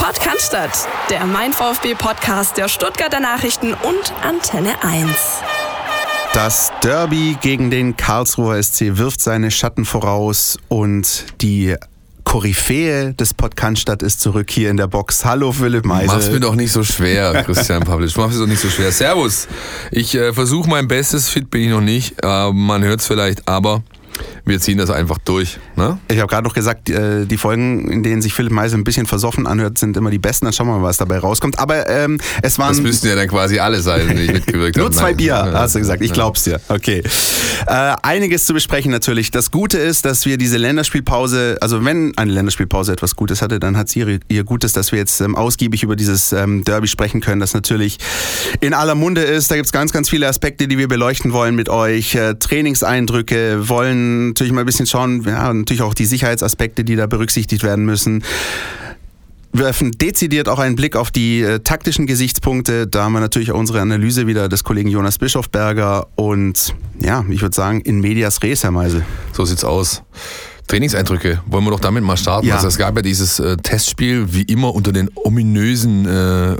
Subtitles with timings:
[0.00, 0.56] Podcast,
[1.10, 5.10] der Mein VfB Podcast der Stuttgarter Nachrichten und Antenne 1.
[6.32, 11.76] Das Derby gegen den Karlsruher SC wirft seine Schatten voraus und die
[12.24, 15.26] Koryphäe des Podcast ist zurück hier in der Box.
[15.26, 16.16] Hallo Philipp Meisel.
[16.16, 18.16] Mach's mir doch nicht so schwer, Christian Pavlic.
[18.16, 18.90] Mach's mir doch nicht so schwer.
[18.92, 19.48] Servus.
[19.90, 21.28] Ich äh, versuche mein Bestes.
[21.28, 22.14] Fit bin ich noch nicht.
[22.22, 23.82] Äh, man hört's vielleicht, aber
[24.50, 25.58] wir ziehen das einfach durch.
[25.76, 25.98] Ne?
[26.08, 29.06] Ich habe gerade noch gesagt, äh, die Folgen, in denen sich Philipp Meisel ein bisschen
[29.06, 30.44] versoffen anhört, sind immer die besten.
[30.44, 31.58] Dann schauen wir mal, was dabei rauskommt.
[31.58, 32.68] Aber ähm, es waren.
[32.68, 34.84] Das müssten ja dann quasi alle sein, die ich mitgewirkt habe.
[34.84, 36.02] Nur zwei Bier, hast du gesagt.
[36.02, 36.60] Ich glaub's dir.
[36.68, 37.02] Okay.
[37.66, 39.30] Äh, einiges zu besprechen natürlich.
[39.30, 43.76] Das Gute ist, dass wir diese Länderspielpause, also wenn eine Länderspielpause etwas Gutes hatte, dann
[43.76, 47.20] hat sie ihr, ihr Gutes, dass wir jetzt ähm, ausgiebig über dieses ähm, Derby sprechen
[47.20, 47.98] können, das natürlich
[48.60, 49.50] in aller Munde ist.
[49.50, 52.14] Da gibt's ganz, ganz viele Aspekte, die wir beleuchten wollen mit euch.
[52.14, 57.06] Äh, Trainingseindrücke, wollen natürlich mal ein bisschen schauen, ja, natürlich auch die Sicherheitsaspekte, die da
[57.06, 58.24] berücksichtigt werden müssen.
[59.52, 62.86] Wir werfen dezidiert auch einen Blick auf die äh, taktischen Gesichtspunkte.
[62.86, 67.42] Da haben wir natürlich auch unsere Analyse wieder des Kollegen Jonas Bischofberger und ja, ich
[67.42, 69.04] würde sagen, in medias res, Herr Meisel.
[69.32, 70.02] So sieht's aus.
[70.68, 72.46] Trainingseindrücke, wollen wir doch damit mal starten.
[72.46, 72.54] Ja.
[72.54, 76.56] Also es gab ja dieses äh, Testspiel, wie immer unter den ominösen äh,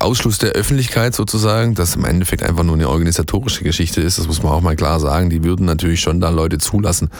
[0.00, 4.42] Ausschluss der Öffentlichkeit sozusagen, das im Endeffekt einfach nur eine organisatorische Geschichte ist, das muss
[4.42, 5.30] man auch mal klar sagen.
[5.30, 7.10] Die würden natürlich schon da Leute zulassen.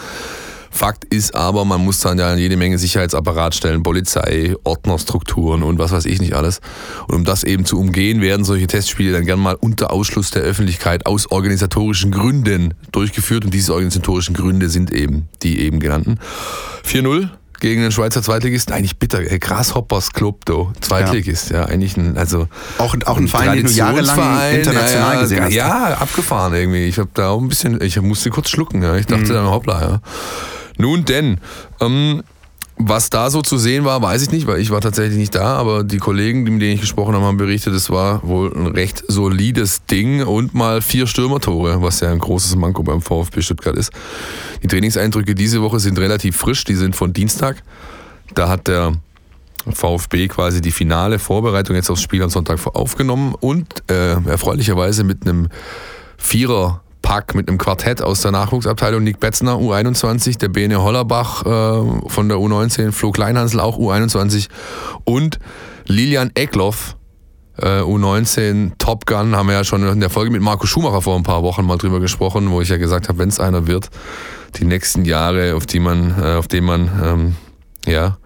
[0.73, 5.91] Fakt ist aber, man muss dann ja jede Menge Sicherheitsapparat stellen, Polizei, Ordnerstrukturen und was
[5.91, 6.61] weiß ich nicht alles.
[7.09, 10.43] Und um das eben zu umgehen, werden solche Testspiele dann gern mal unter Ausschluss der
[10.43, 13.43] Öffentlichkeit aus organisatorischen Gründen durchgeführt.
[13.43, 16.19] Und diese organisatorischen Gründe sind eben die eben genannten.
[16.85, 17.29] 4-0
[17.61, 19.23] gegen den Schweizer Zweitligisten, eigentlich bitter.
[19.23, 20.73] Grasshoppers Club, do.
[20.81, 21.61] Zweitligist, ja.
[21.61, 22.47] ja, eigentlich ein, also.
[22.79, 25.53] Auch, auch ein Verein, den du jahrelang international ja, gesehen hast.
[25.53, 26.85] Ja, abgefahren irgendwie.
[26.85, 28.95] Ich habe da auch ein bisschen, ich musste kurz schlucken, ja.
[28.97, 29.33] Ich dachte mhm.
[29.33, 30.01] dann, hoppla, ja.
[30.77, 31.39] Nun denn,
[31.79, 32.23] ähm,
[32.87, 35.55] was da so zu sehen war, weiß ich nicht, weil ich war tatsächlich nicht da,
[35.55, 39.03] aber die Kollegen, mit denen ich gesprochen habe, haben berichtet, es war wohl ein recht
[39.07, 43.91] solides Ding und mal vier Stürmertore, was ja ein großes Manko beim VfB Stuttgart ist.
[44.63, 47.63] Die Trainingseindrücke diese Woche sind relativ frisch, die sind von Dienstag.
[48.33, 48.93] Da hat der
[49.69, 55.27] VfB quasi die finale Vorbereitung jetzt aufs Spiel am Sonntag aufgenommen und äh, erfreulicherweise mit
[55.27, 55.49] einem
[56.17, 59.03] Vierer Pack mit einem Quartett aus der Nachwuchsabteilung.
[59.03, 64.47] Nick Betzner, U21, der Bene Hollerbach äh, von der U19, Flo Kleinhansel, auch U21
[65.03, 65.39] und
[65.85, 66.95] Lilian Eckloff,
[67.57, 71.15] äh, U19 Top Gun, haben wir ja schon in der Folge mit Marco Schumacher vor
[71.17, 73.89] ein paar Wochen mal drüber gesprochen, wo ich ja gesagt habe, wenn es einer wird,
[74.55, 77.35] die nächsten Jahre, auf die man, äh, auf dem man ähm,
[77.87, 78.17] ja,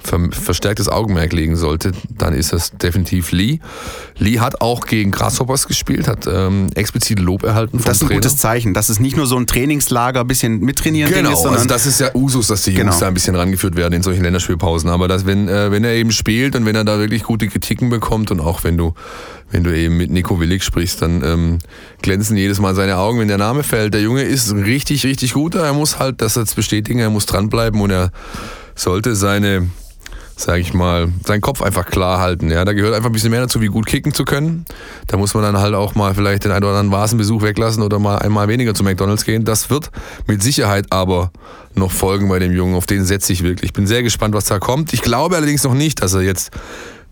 [0.00, 3.60] verstärktes Augenmerk legen sollte, dann ist das definitiv Lee.
[4.18, 8.08] Lee hat auch gegen Grasshoppers gespielt, hat ähm, explizit Lob erhalten vom Das ist ein
[8.08, 8.20] Trainer.
[8.20, 11.54] gutes Zeichen, dass es nicht nur so ein Trainingslager, ein bisschen mittrainieren genau, ist, sondern...
[11.54, 13.00] also das ist ja Usus, dass die Jungs genau.
[13.00, 14.90] da ein bisschen rangeführt werden in solchen Länderspielpausen.
[14.90, 17.90] Aber dass, wenn, äh, wenn er eben spielt und wenn er da wirklich gute Kritiken
[17.90, 18.94] bekommt und auch wenn du
[19.50, 21.58] wenn du eben mit Nico Willig sprichst, dann ähm,
[22.02, 23.94] glänzen jedes Mal seine Augen, wenn der Name fällt.
[23.94, 25.54] Der Junge ist richtig, richtig gut.
[25.54, 28.10] Er muss halt das jetzt bestätigen, er muss dranbleiben und er
[28.74, 29.68] sollte seine,
[30.36, 32.50] sag ich mal, seinen Kopf einfach klar halten.
[32.50, 34.64] Ja, da gehört einfach ein bisschen mehr dazu, wie gut kicken zu können.
[35.06, 37.98] Da muss man dann halt auch mal vielleicht den einen oder anderen Vasenbesuch weglassen oder
[37.98, 39.44] mal einmal weniger zu McDonalds gehen.
[39.44, 39.90] Das wird
[40.26, 41.30] mit Sicherheit aber
[41.74, 42.74] noch folgen bei dem Jungen.
[42.74, 43.70] Auf den setze ich wirklich.
[43.70, 44.92] Ich bin sehr gespannt, was da kommt.
[44.92, 46.50] Ich glaube allerdings noch nicht, dass er jetzt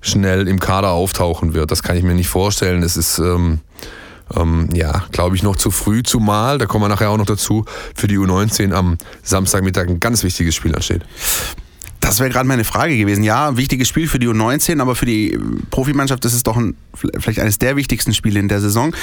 [0.01, 1.71] schnell im Kader auftauchen wird.
[1.71, 2.83] Das kann ich mir nicht vorstellen.
[2.83, 3.61] Es ist ähm,
[4.37, 7.65] ähm, ja, glaube ich, noch zu früh, zumal, da kommen wir nachher auch noch dazu,
[7.95, 11.03] für die U19 am Samstagmittag ein ganz wichtiges Spiel ansteht.
[12.03, 13.23] Das wäre gerade meine Frage gewesen.
[13.23, 15.39] Ja, wichtiges Spiel für die U19, aber für die
[15.71, 18.95] Profimannschaft ist es doch ein, vielleicht eines der wichtigsten Spiele in der Saison.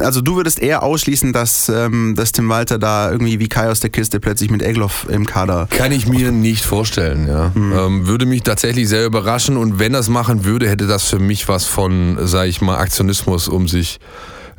[0.00, 3.80] Also du würdest eher ausschließen, dass, ähm, dass Tim Walter da irgendwie wie Kai aus
[3.80, 5.66] der Kiste plötzlich mit Egloff im Kader.
[5.70, 7.50] Kann ich mir nicht vorstellen, ja.
[7.54, 7.72] Mhm.
[7.72, 11.48] Ähm, würde mich tatsächlich sehr überraschen und wenn das machen würde, hätte das für mich
[11.48, 13.98] was von, sage ich mal, Aktionismus um sich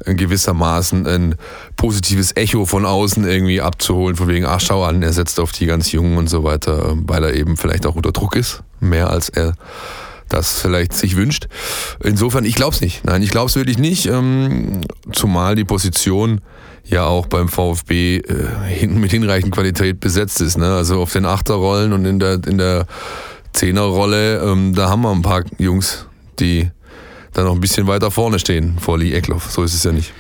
[0.06, 1.36] gewissermaßen ein
[1.76, 5.66] positives Echo von außen irgendwie abzuholen, von wegen, ach schau an, er setzt auf die
[5.66, 9.30] ganz Jungen und so weiter, weil er eben vielleicht auch unter Druck ist, mehr als
[9.30, 9.54] er
[10.30, 11.48] das vielleicht sich wünscht.
[12.04, 13.04] Insofern, ich glaube es nicht.
[13.04, 14.81] Nein, ich glaube es wirklich nicht, ähm,
[15.12, 16.42] zumal die Position
[16.86, 20.57] ja auch beim VfB äh, mit hinreichend Qualität besetzt ist.
[20.57, 20.74] Ne?
[20.75, 22.86] Also auf den Achterrollen und in der, in der
[23.54, 26.06] Zehnerrolle, ähm, da haben wir ein paar Jungs,
[26.40, 26.69] die
[27.34, 29.52] dann noch ein bisschen weiter vorne stehen vor Lee Eckloff.
[29.52, 30.14] So ist es ja nicht.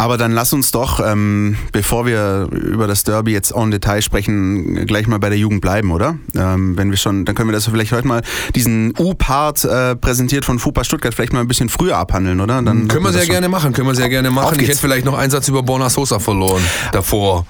[0.00, 4.86] Aber dann lass uns doch, ähm, bevor wir über das Derby jetzt en Detail sprechen,
[4.86, 6.16] gleich mal bei der Jugend bleiben, oder?
[6.34, 8.22] Ähm, wenn wir schon, dann können wir das vielleicht heute mal
[8.54, 12.62] diesen U-Part äh, präsentiert von FUPA Stuttgart vielleicht mal ein bisschen früher abhandeln, oder?
[12.62, 14.58] Dann können wir sehr gerne machen, können wir sehr gerne machen.
[14.58, 17.44] Ich hätte vielleicht noch einen Satz über Borna Sosa verloren davor.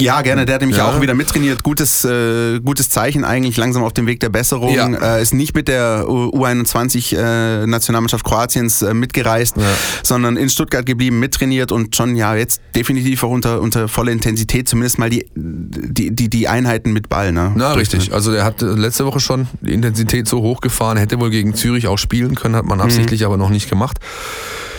[0.00, 0.46] Ja, gerne.
[0.46, 0.88] Der hat nämlich Ja.
[0.90, 1.62] auch wieder mittrainiert.
[1.64, 4.72] Gutes, äh, gutes Zeichen eigentlich, langsam auf dem Weg der Besserung.
[4.72, 4.86] Ja.
[5.16, 9.62] Äh, ist nicht mit der U- U21 äh, Nationalmannschaft Kroatiens äh, mitgereist, Ja.
[10.04, 14.68] sondern in Stuttgart geblieben, mittrainiert und schon ja jetzt definitiv auch unter, unter voller Intensität,
[14.68, 17.32] zumindest mal die, die, die, die Einheiten mit Ball.
[17.32, 17.52] Ne?
[17.56, 18.12] Na, richtig.
[18.12, 21.88] Also der hat äh, letzte Woche schon die Intensität so hochgefahren, hätte wohl gegen Zürich
[21.88, 23.98] auch spielen können, hat man absichtlich aber noch nicht gemacht.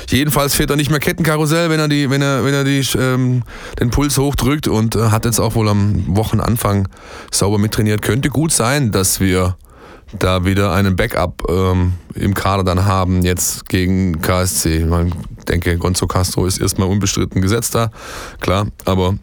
[0.09, 3.43] Jedenfalls fährt er nicht mehr Kettenkarussell, wenn er die, wenn er, wenn er die, ähm,
[3.79, 6.87] den Puls hochdrückt und äh, hat jetzt auch wohl am Wochenanfang
[7.31, 8.01] sauber mittrainiert.
[8.01, 9.55] Könnte gut sein, dass wir
[10.17, 14.85] da wieder einen Backup ähm, im Kader dann haben, jetzt gegen KSC.
[14.85, 15.13] Man
[15.47, 17.91] denke, Gonzo Castro ist erstmal unbestritten gesetzt da,
[18.39, 19.15] klar, aber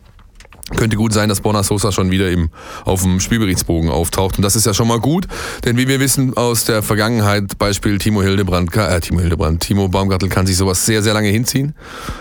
[0.74, 2.48] könnte gut sein, dass Borna Sosa schon wieder im,
[2.84, 4.36] auf dem Spielberichtsbogen auftaucht.
[4.38, 5.28] Und das ist ja schon mal gut,
[5.64, 10.28] denn wie wir wissen aus der Vergangenheit, Beispiel Timo Hildebrand, äh, Timo Hildebrand, Timo Baumgartel
[10.28, 11.74] kann sich sowas sehr, sehr lange hinziehen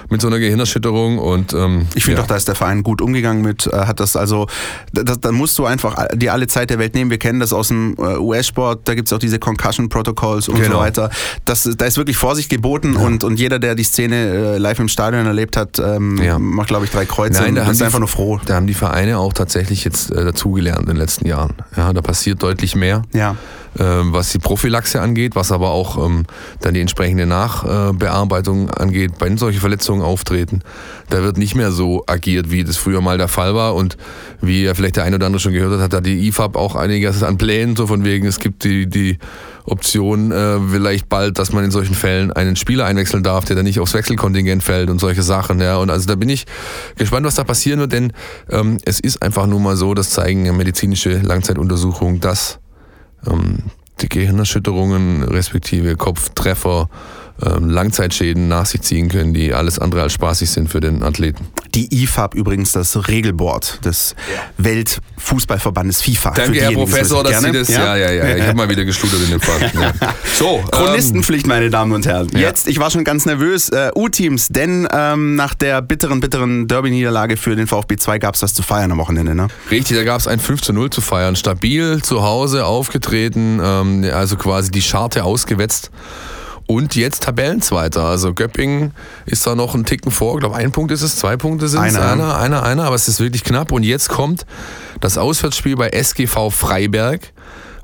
[0.09, 1.17] mit so einer Gehirnerschütterung.
[1.17, 2.23] Und, ähm, Ich finde ja.
[2.23, 4.45] auch, da ist der Verein gut umgegangen mit, äh, hat das also,
[4.93, 7.09] da, da musst du einfach dir alle Zeit der Welt nehmen.
[7.09, 10.55] Wir kennen das aus dem äh, US-Sport, da gibt es auch diese Concussion Protocols und
[10.61, 10.75] Genau.
[10.75, 11.09] so weiter.
[11.45, 14.87] Das, da ist wirklich Vorsicht geboten und, und jeder, der die Szene äh, live im
[14.87, 16.37] Stadion erlebt hat, ähm, Ja.
[16.37, 18.34] macht, glaube ich, drei Kreuze Nein, da und ist die- einfach nur froh.
[18.45, 21.53] Da haben die Vereine auch tatsächlich jetzt äh, dazugelernt in den letzten Jahren.
[21.75, 23.03] Ja, da passiert deutlich mehr.
[23.13, 23.35] Ja.
[23.79, 26.25] ähm, was die Prophylaxe angeht, was aber auch ähm,
[26.61, 30.61] dann die entsprechende Nachbearbeitung angeht, wenn solche Verletzungen auftreten.
[31.09, 33.97] Da wird nicht mehr so agiert, wie das früher mal der Fall war und
[34.41, 36.75] wie ja vielleicht der eine oder andere schon gehört hat, hat da die IFAB auch
[36.75, 39.17] einiges an Plänen, so von wegen, es gibt die, die
[39.65, 43.65] Option äh, vielleicht bald, dass man in solchen Fällen einen Spieler einwechseln darf, der dann
[43.65, 45.59] nicht aufs Wechselkontingent fällt und solche Sachen.
[45.59, 45.77] Ja.
[45.77, 46.45] Und also da bin ich
[46.97, 48.13] gespannt, was da passieren wird, denn
[48.49, 52.59] ähm, es ist einfach nur mal so, das zeigen medizinische Langzeituntersuchungen, dass
[53.27, 53.57] ähm,
[54.01, 56.89] die Gehirnerschütterungen respektive Kopftreffer
[57.37, 61.47] Langzeitschäden nach sich ziehen können, die alles andere als spaßig sind für den Athleten.
[61.73, 64.15] Die IFAB übrigens das Regelboard des
[64.57, 66.31] Weltfußballverbandes FIFA.
[66.31, 67.59] Danke, Herr Professor, dass Sie Gerne?
[67.59, 67.67] das.
[67.67, 68.37] Ja, ja, ja.
[68.37, 69.65] Ich habe mal wieder geschludert in den Fakten.
[69.75, 69.91] Ja.
[70.33, 72.29] So, ähm, Chronistenpflicht, meine Damen und Herren.
[72.33, 72.39] Ja.
[72.39, 73.69] Jetzt, ich war schon ganz nervös.
[73.69, 78.41] Äh, U-Teams, denn ähm, nach der bitteren, bitteren Derby-Niederlage für den VfB 2 gab es
[78.41, 79.47] was zu feiern am Wochenende, ne?
[79.69, 81.35] Richtig, da gab es ein 5 zu 0 zu feiern.
[81.35, 85.91] Stabil zu Hause aufgetreten, ähm, also quasi die Scharte ausgewetzt.
[86.67, 88.03] Und jetzt Tabellenzweiter.
[88.03, 88.93] Also Göppingen
[89.25, 90.33] ist da noch einen Ticken vor.
[90.35, 91.95] Ich glaube, ein Punkt ist es, zwei Punkte sind es.
[91.95, 92.11] Einer.
[92.11, 92.83] Einer, einer, einer.
[92.85, 93.71] Aber es ist wirklich knapp.
[93.71, 94.45] Und jetzt kommt
[94.99, 97.33] das Auswärtsspiel bei SGV Freiberg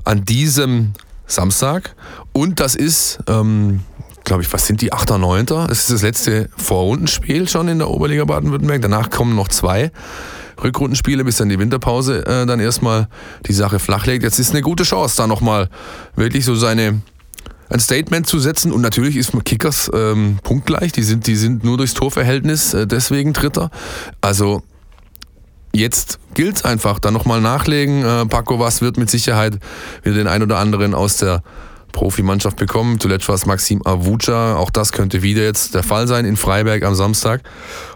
[0.04, 0.94] an diesem
[1.26, 1.94] Samstag.
[2.32, 3.80] Und das ist, ähm,
[4.24, 4.92] glaube ich, was sind die?
[4.92, 5.68] 8er, 9er?
[5.68, 8.82] Das ist das letzte Vorrundenspiel schon in der Oberliga Baden-Württemberg.
[8.82, 9.92] Danach kommen noch zwei.
[10.62, 13.08] Rückrundenspiele, bis dann die Winterpause äh, dann erstmal
[13.46, 14.22] die Sache flachlegt.
[14.22, 15.68] Jetzt ist eine gute Chance, da nochmal
[16.14, 17.00] wirklich so seine
[17.72, 20.92] ein Statement zu setzen und natürlich ist Kickers ähm, punktgleich.
[20.92, 23.70] Die sind, die sind nur durchs Torverhältnis äh, deswegen Dritter.
[24.20, 24.62] Also
[25.72, 28.04] jetzt gilt es einfach, da nochmal nachlegen.
[28.04, 29.58] Äh, Paco Was wird mit Sicherheit
[30.02, 31.42] wieder den ein oder anderen aus der
[31.92, 32.98] Profimannschaft bekommen.
[32.98, 34.56] Zuletzt war es Maxim Avuca.
[34.56, 37.42] Auch das könnte wieder jetzt der Fall sein in Freiberg am Samstag.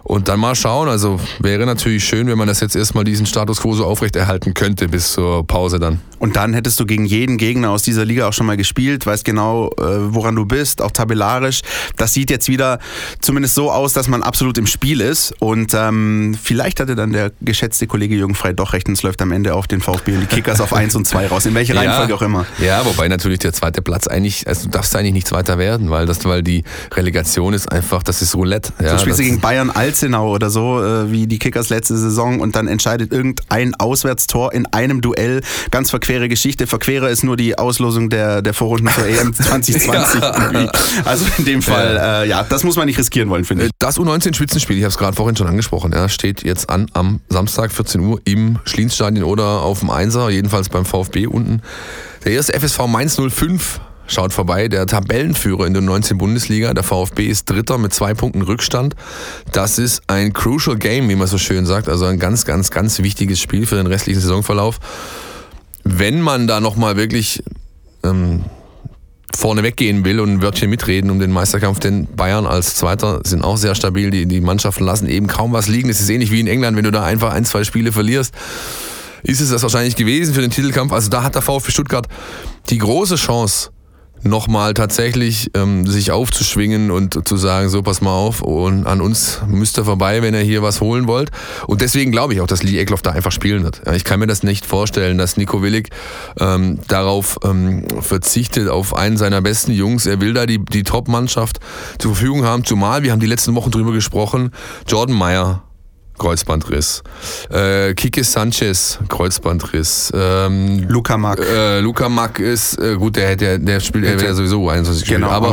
[0.03, 0.87] Und dann mal schauen.
[0.87, 4.87] Also wäre natürlich schön, wenn man das jetzt erstmal diesen Status quo so aufrechterhalten könnte
[4.87, 5.99] bis zur Pause dann.
[6.19, 9.25] Und dann hättest du gegen jeden Gegner aus dieser Liga auch schon mal gespielt, weißt
[9.25, 11.61] genau, äh, woran du bist, auch tabellarisch.
[11.95, 12.79] Das sieht jetzt wieder
[13.21, 15.33] zumindest so aus, dass man absolut im Spiel ist.
[15.39, 19.21] Und ähm, vielleicht hatte dann der geschätzte Kollege Jürgen Frey doch recht und es läuft
[19.21, 21.45] am Ende auf den VfB und die Kickers auf 1 und 2 raus.
[21.45, 22.45] In welcher Reihenfolge auch immer.
[22.59, 26.05] Ja, wobei natürlich der zweite Platz eigentlich, also du darfst eigentlich nicht Zweiter werden, weil
[26.05, 28.73] das, weil die Relegation ist einfach, das ist Roulette.
[28.81, 32.39] Ja, So spielst du gegen Bayern Alzenau oder so, äh, wie die Kickers letzte Saison
[32.39, 35.41] und dann entscheidet irgendein Auswärtstor in einem Duell.
[35.71, 36.67] Ganz verquere Geschichte.
[36.67, 40.21] Verquerer ist nur die Auslosung der, der Vorrunden zur EM 2020.
[40.21, 40.69] irgendwie.
[41.03, 43.71] Also in dem Fall, äh, ja, das muss man nicht riskieren wollen, finde ich.
[43.79, 47.73] Das U19-Spitzenspiel, ich habe es gerade vorhin schon angesprochen, ja, steht jetzt an am Samstag
[47.73, 51.61] 14 Uhr im Schlienstadion oder auf dem Einser, jedenfalls beim VfB unten.
[52.23, 56.73] Der erste FSV Mainz 05 schaut vorbei, der Tabellenführer in der 19 Bundesliga.
[56.73, 58.95] Der VfB ist Dritter mit zwei Punkten Rückstand.
[59.51, 62.99] Das ist ein crucial Game, wie man so schön sagt, also ein ganz, ganz, ganz
[62.99, 64.79] wichtiges Spiel für den restlichen Saisonverlauf.
[65.89, 67.41] Wenn man da nochmal wirklich
[68.03, 68.43] ähm,
[69.33, 73.43] vorne weggehen will und ein Wörtchen mitreden um den Meisterkampf, denn Bayern als Zweiter sind
[73.43, 74.11] auch sehr stabil.
[74.11, 75.89] Die, die Mannschaften lassen eben kaum was liegen.
[75.89, 78.33] Es ist ähnlich wie in England, wenn du da einfach ein, zwei Spiele verlierst.
[79.23, 80.91] Ist es das wahrscheinlich gewesen für den Titelkampf?
[80.91, 82.07] Also da hat der VfB Stuttgart
[82.69, 83.69] die große Chance,
[84.23, 89.41] nochmal tatsächlich ähm, sich aufzuschwingen und zu sagen, so pass mal auf, und an uns
[89.47, 91.31] müsst ihr vorbei, wenn ihr hier was holen wollt.
[91.67, 93.81] Und deswegen glaube ich auch, dass Lee Eckloff da einfach spielen wird.
[93.85, 95.89] Ja, ich kann mir das nicht vorstellen, dass Nico Willig
[96.39, 100.05] ähm, darauf ähm, verzichtet, auf einen seiner besten Jungs.
[100.05, 101.59] Er will da die, die Top-Mannschaft
[101.99, 104.51] zur Verfügung haben, zumal, wir haben die letzten Wochen drüber gesprochen,
[104.87, 105.66] Jordan Meyer
[106.17, 107.03] Kreuzbandriss.
[107.49, 110.11] Äh, Kike Sanchez, Kreuzbandriss.
[110.15, 111.39] Ähm, Luca Mack.
[111.39, 115.21] Äh, Luca Mack ist, äh, gut, der, der, der spielt, er wäre sowieso 21 gespielt.
[115.21, 115.47] Genau, aber,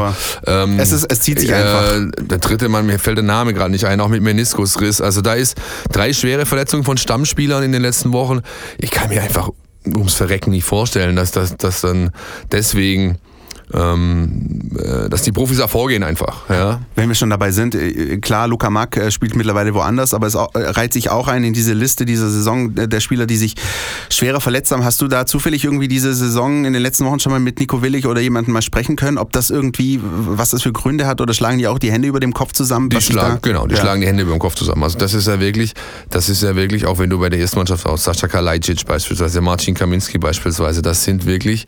[0.47, 2.17] aber ähm, es ist- es zieht sich äh, einfach.
[2.21, 5.01] Der dritte Mann, mir fällt der Name gerade nicht ein, auch mit Meniskusriss.
[5.01, 5.57] Also da ist
[5.93, 8.41] drei schwere Verletzungen von Stammspielern in den letzten Wochen.
[8.79, 9.51] Ich kann mir einfach
[9.95, 12.11] ums Verrecken nicht vorstellen, dass das dass dann
[12.53, 13.19] deswegen
[13.75, 16.49] ähm, äh, dass die Profis da vorgehen einfach.
[16.49, 16.81] Ja.
[16.95, 20.35] Wenn wir schon dabei sind, äh, klar, Luca Mack äh, spielt mittlerweile woanders, aber es
[20.35, 23.55] äh, reiht sich auch ein in diese Liste dieser Saison äh, der Spieler, die sich
[24.11, 24.85] schwerer verletzt haben.
[24.85, 27.83] Hast du da zufällig irgendwie diese Saison in den letzten Wochen schon mal mit Nico
[27.83, 31.35] Willig oder jemandem mal sprechen können, ob das irgendwie, was das für Gründe hat oder
[31.35, 32.91] schlagen die auch die Hände über dem Kopf zusammen?
[32.91, 33.81] Die schlagen, genau, die ja.
[33.81, 34.85] schlagen die Hände über den Kopf zusammen.
[34.85, 35.75] Also das ist ja wirklich,
[36.11, 39.41] das ist ja wirklich, auch wenn du bei der ersten Mannschaft aus Sascha Kalajdzic beispielsweise,
[39.41, 41.67] Marcin Kaminski beispielsweise, das sind wirklich,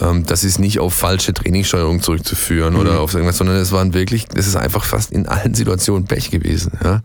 [0.00, 2.80] ähm, das ist nicht auf falsche Trainingssteuerung zurückzuführen Mhm.
[2.80, 6.30] oder auf irgendwas, sondern es waren wirklich, das ist einfach fast in allen Situationen Pech
[6.30, 6.72] gewesen.
[6.84, 7.00] Ja?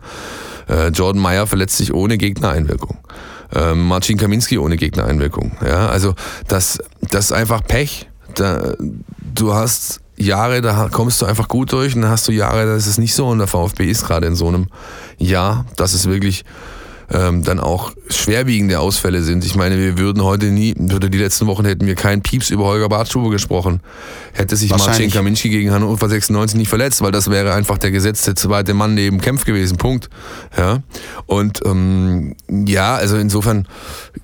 [0.68, 2.98] Äh, Jordan Meyer verletzt sich ohne Gegnereinwirkung.
[3.54, 5.52] Ähm, Marcin Kaminski ohne Gegnereinwirkung.
[5.66, 5.88] Ja?
[5.88, 6.14] Also
[6.46, 6.78] das,
[7.10, 8.06] das ist einfach Pech.
[8.34, 8.74] Da,
[9.34, 12.76] du hast Jahre, da kommst du einfach gut durch und dann hast du Jahre, da
[12.76, 14.66] ist es nicht so und der VfB ist gerade in so einem
[15.18, 16.44] Jahr, dass es wirklich
[17.12, 19.44] ähm, dann auch schwerwiegende Ausfälle sind.
[19.44, 22.64] Ich meine, wir würden heute nie, würde die letzten Wochen hätten wir keinen Pieps über
[22.64, 23.80] Holger Bartschuber gesprochen,
[24.32, 25.10] hätte sich Marcin.
[25.10, 29.20] Kaminski gegen Hannover 96 nicht verletzt, weil das wäre einfach der gesetzte zweite Mann neben
[29.20, 29.76] Kempf gewesen.
[29.76, 30.08] Punkt.
[30.56, 30.82] Ja.
[31.26, 33.66] Und ähm, ja, also insofern,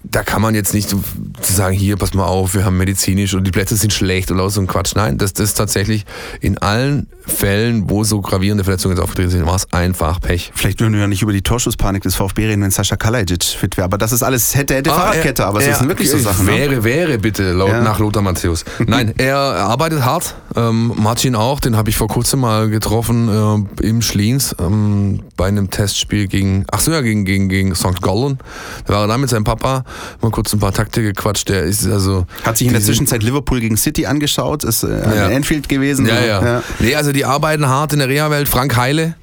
[0.03, 0.95] da kann man jetzt nicht
[1.43, 4.61] sagen, hier, pass mal auf, wir haben medizinisch und die Plätze sind schlecht oder so
[4.61, 4.93] ein Quatsch.
[4.95, 6.05] Nein, das, das ist tatsächlich
[6.41, 10.51] in allen Fällen, wo so gravierende Verletzungen jetzt aufgetreten sind, war es einfach Pech.
[10.55, 13.77] Vielleicht würden wir ja nicht über die Torschusspanik des VfB reden, wenn Sascha Kalajic fit
[13.77, 13.85] wäre.
[13.85, 15.45] Aber das ist alles hätte, hätte Fahrradkette.
[15.45, 16.47] Aber es sind wirklich so er- Sachen.
[16.47, 16.53] Ne?
[16.53, 17.83] Wäre, wäre bitte, laut, Ja.
[17.83, 18.65] nach Lothar Matthäus.
[18.87, 20.35] Nein, er arbeitet hart.
[20.57, 25.47] Ähm, Martin auch, den habe ich vor kurzem mal getroffen äh, im Schliens ähm, bei
[25.49, 28.01] einem Testspiel gegen, ach so ja, gegen, gegen, gegen St.
[28.03, 28.39] Gallen.
[28.87, 29.85] Da war er da mit seinem Papa,
[30.21, 31.49] mal kurz ein paar Takte gequatscht.
[31.49, 32.27] Der ist also.
[32.45, 35.27] Hat sich in der Zwischenzeit Liverpool gegen City angeschaut, ist äh, Ja.
[35.37, 36.07] Anfield gewesen.
[36.07, 38.49] Ja, ja, Nee, also die arbeiten hart in der Reha-Welt.
[38.49, 39.15] Frank Heile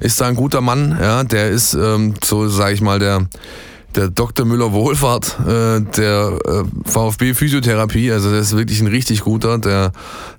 [0.00, 0.96] ist da ein guter Mann.
[1.00, 3.26] Ja, der ist ähm, so, sage ich mal, der
[3.94, 4.44] der Dr.
[4.44, 9.90] Müller Wohlfahrt äh, der äh, VfB Physiotherapie, also der ist wirklich ein richtig guter, der,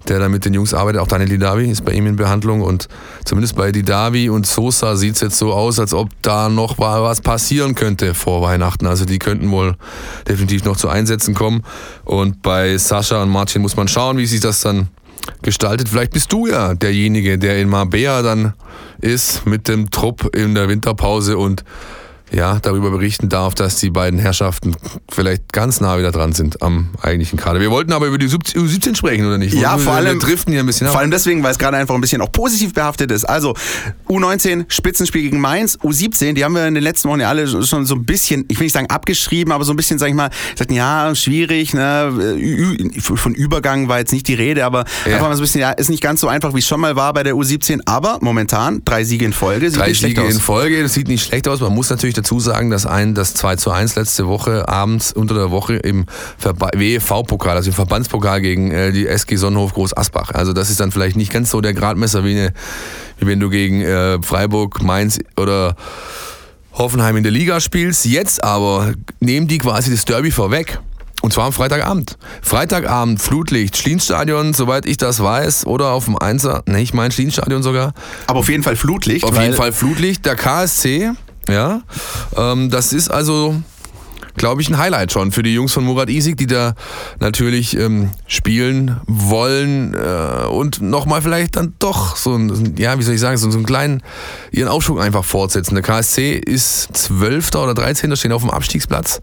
[0.07, 1.01] der da mit den Jungs arbeitet.
[1.01, 2.87] Auch Daniel Didavi ist bei ihm in Behandlung und
[3.25, 7.01] zumindest bei Didavi und Sosa sieht es jetzt so aus, als ob da noch wa-
[7.01, 8.85] was passieren könnte vor Weihnachten.
[8.85, 9.75] Also die könnten wohl
[10.27, 11.63] definitiv noch zu Einsätzen kommen.
[12.05, 14.89] Und bei Sascha und Martin muss man schauen, wie sich das dann
[15.41, 15.89] gestaltet.
[15.89, 18.53] Vielleicht bist du ja derjenige, der in Marbella dann
[18.99, 21.63] ist mit dem Trupp in der Winterpause und
[22.31, 24.75] ja, darüber berichten darf, dass die beiden Herrschaften
[25.09, 27.59] vielleicht ganz nah wieder dran sind am eigentlichen Kader.
[27.59, 29.53] Wir wollten aber über die U17 sprechen, oder nicht?
[29.53, 30.93] Ja, vor allem- Wir driften hier ein bisschen ab.
[30.93, 33.23] Vor allem deswegen, weil es gerade einfach ein bisschen auch positiv behaftet ist.
[33.23, 33.55] Also
[34.09, 37.85] U19 Spitzenspiel gegen Mainz, U17, die haben wir in den letzten Wochen ja alle schon
[37.85, 40.29] so ein bisschen, ich will nicht sagen abgeschrieben, aber so ein bisschen, sag ich mal,
[40.55, 42.11] sagten, ja, schwierig, ne?
[43.01, 45.13] Von Übergang war jetzt nicht die Rede, aber Ja.
[45.15, 46.95] einfach mal so ein bisschen, ja, ist nicht ganz so einfach, wie es schon mal
[46.95, 50.81] war bei der U17, aber momentan drei Siege in Folge, sieht Drei Siege in Folge,
[50.83, 51.59] das sieht nicht schlecht aus.
[51.61, 55.35] Man muss natürlich dazu sagen, dass ein das 2 zu 1 letzte Woche abends unter
[55.35, 56.05] der Woche im
[56.37, 60.31] Verba- WEV-Pokal, also im Verbandspokal gegen äh, die SG Sonnenhof Groß Asbach.
[60.31, 62.53] Also das ist dann vielleicht nicht ganz so der Gradmesser wie, eine,
[63.19, 65.75] wie wenn du gegen äh, Freiburg, Mainz oder
[66.73, 68.05] Hoffenheim in der Liga spielst.
[68.05, 70.79] Jetzt aber nehmen die quasi das Derby vorweg.
[71.23, 72.15] Und zwar am Freitagabend.
[72.43, 77.63] Freitagabend, Flutlicht, Schlienstadion, soweit ich das weiß, oder auf dem Einser, ne, ich meine Schlienstadion
[77.63, 77.93] sogar.
[78.27, 79.25] Aber auf jeden Fall Flutlicht.
[79.25, 81.11] Auf jeden Fall Flutlicht, der KSC,
[81.47, 81.81] ja.
[82.35, 83.55] Ähm, das ist also,
[84.37, 86.75] glaube ich, ein Highlight schon für die Jungs von Murat Isik, die da
[87.19, 93.15] natürlich ähm, spielen wollen äh, und nochmal vielleicht dann doch so ein, ja, wie soll
[93.15, 94.01] ich sagen, so, so einen kleinen,
[94.51, 95.75] ihren Aufschwung einfach fortsetzen.
[95.75, 98.15] Der KSC ist Zwölfter oder 13.
[98.15, 99.21] stehen auf dem Abstiegsplatz.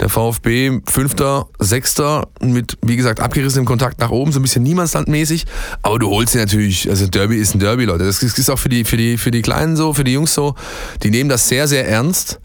[0.00, 5.44] Der VfB Fünfter, Sechster mit, wie gesagt, abgerissenem Kontakt nach oben, so ein bisschen niemandslandmäßig.
[5.82, 8.04] Aber du holst dir natürlich, also Derby ist ein Derby, Leute.
[8.04, 10.54] Das ist auch für die, für die, für die Kleinen so, für die Jungs so.
[11.02, 12.40] Die nehmen das sehr, sehr ernst.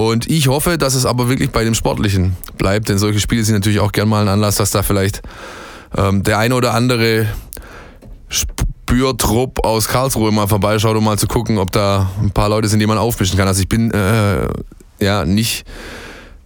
[0.00, 3.56] Und ich hoffe, dass es aber wirklich bei dem Sportlichen bleibt, denn solche Spiele sind
[3.56, 5.22] natürlich auch gern mal ein Anlass, dass da vielleicht
[5.96, 7.26] ähm, der eine oder andere
[8.28, 12.78] Spürtrupp aus Karlsruhe mal vorbeischaut, um mal zu gucken, ob da ein paar Leute sind,
[12.78, 13.48] die man aufmischen kann.
[13.48, 14.46] Also ich bin äh,
[15.00, 15.66] ja nicht,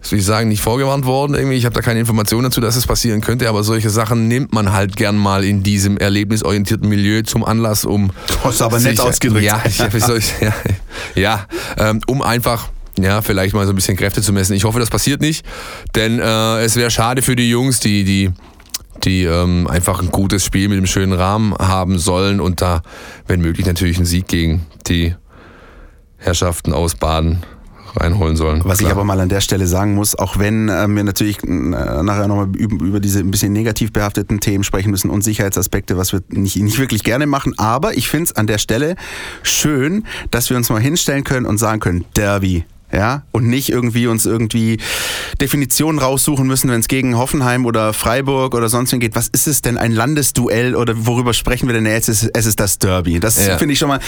[0.01, 1.35] soll ich sagen, nicht vorgewarnt worden.
[1.35, 1.59] Irgendwie.
[1.59, 4.73] Ich habe da keine Informationen dazu, dass es passieren könnte, aber solche Sachen nimmt man
[4.73, 8.13] halt gern mal in diesem erlebnisorientierten Milieu zum Anlass, um.
[8.45, 9.45] Das ist aber nett ausgedrückt.
[9.45, 10.55] Ja, ich, ich, ja,
[11.15, 14.55] ja ähm, um einfach ja, vielleicht mal so ein bisschen Kräfte zu messen.
[14.55, 15.45] Ich hoffe, das passiert nicht,
[15.95, 18.31] denn äh, es wäre schade für die Jungs, die, die,
[19.05, 22.83] die ähm, einfach ein gutes Spiel mit einem schönen Rahmen haben sollen und da,
[23.27, 25.15] wenn möglich, natürlich einen Sieg gegen die
[26.19, 27.43] Herrschaften aus Baden
[27.97, 28.63] reinholen sollen.
[28.65, 28.91] Was Klar.
[28.91, 32.29] ich aber mal an der Stelle sagen muss, auch wenn äh, wir natürlich äh, nachher
[32.29, 36.23] nochmal über, über diese ein bisschen negativ behafteten Themen sprechen müssen und Sicherheitsaspekte, was wir
[36.29, 38.97] nicht, nicht wirklich gerne machen, aber ich finde es an der Stelle
[39.43, 44.07] schön, dass wir uns mal hinstellen können und sagen können, Derby, ja, und nicht irgendwie
[44.07, 44.79] uns irgendwie
[45.41, 49.15] Definitionen raussuchen müssen, wenn es gegen Hoffenheim oder Freiburg oder sonst wen geht.
[49.17, 52.09] Was ist es denn ein Landesduell oder worüber sprechen wir denn jetzt?
[52.09, 53.19] Es ist, es ist das Derby.
[53.21, 53.57] Das Ja.
[53.59, 54.01] finde ich schon mal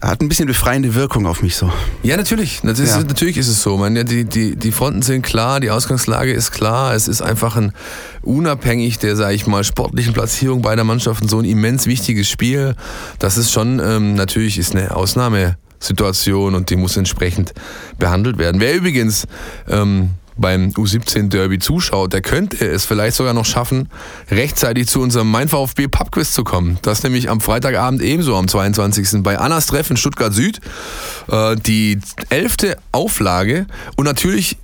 [0.00, 1.70] hat ein bisschen befreiende Wirkung auf mich so.
[2.02, 2.60] Ja, natürlich.
[2.62, 3.02] Das ist, Ja.
[3.02, 3.76] Natürlich ist es so.
[3.76, 6.94] Man, ja, die, die, die Fronten sind klar, die Ausgangslage ist klar.
[6.94, 7.72] Es ist einfach ein
[8.22, 12.74] unabhängig der, sage ich mal, sportlichen Platzierung beider Mannschaften so ein immens wichtiges Spiel.
[13.18, 14.96] Das ist schon ähm, natürlich ist eine
[15.80, 17.52] Ausnahmesituation und die muss entsprechend
[17.98, 18.60] behandelt werden.
[18.60, 19.26] Wer übrigens
[19.68, 23.88] ähm, beim U17-Derby zuschaut, der könnte es vielleicht sogar noch schaffen,
[24.30, 26.78] rechtzeitig zu unserem Mein VfB Pubquiz zu kommen.
[26.82, 29.22] Das nämlich am Freitagabend ebenso am 22.
[29.22, 30.60] bei Annas Treff in Stuttgart Süd.
[31.30, 34.56] Äh, die elfte Auflage und natürlich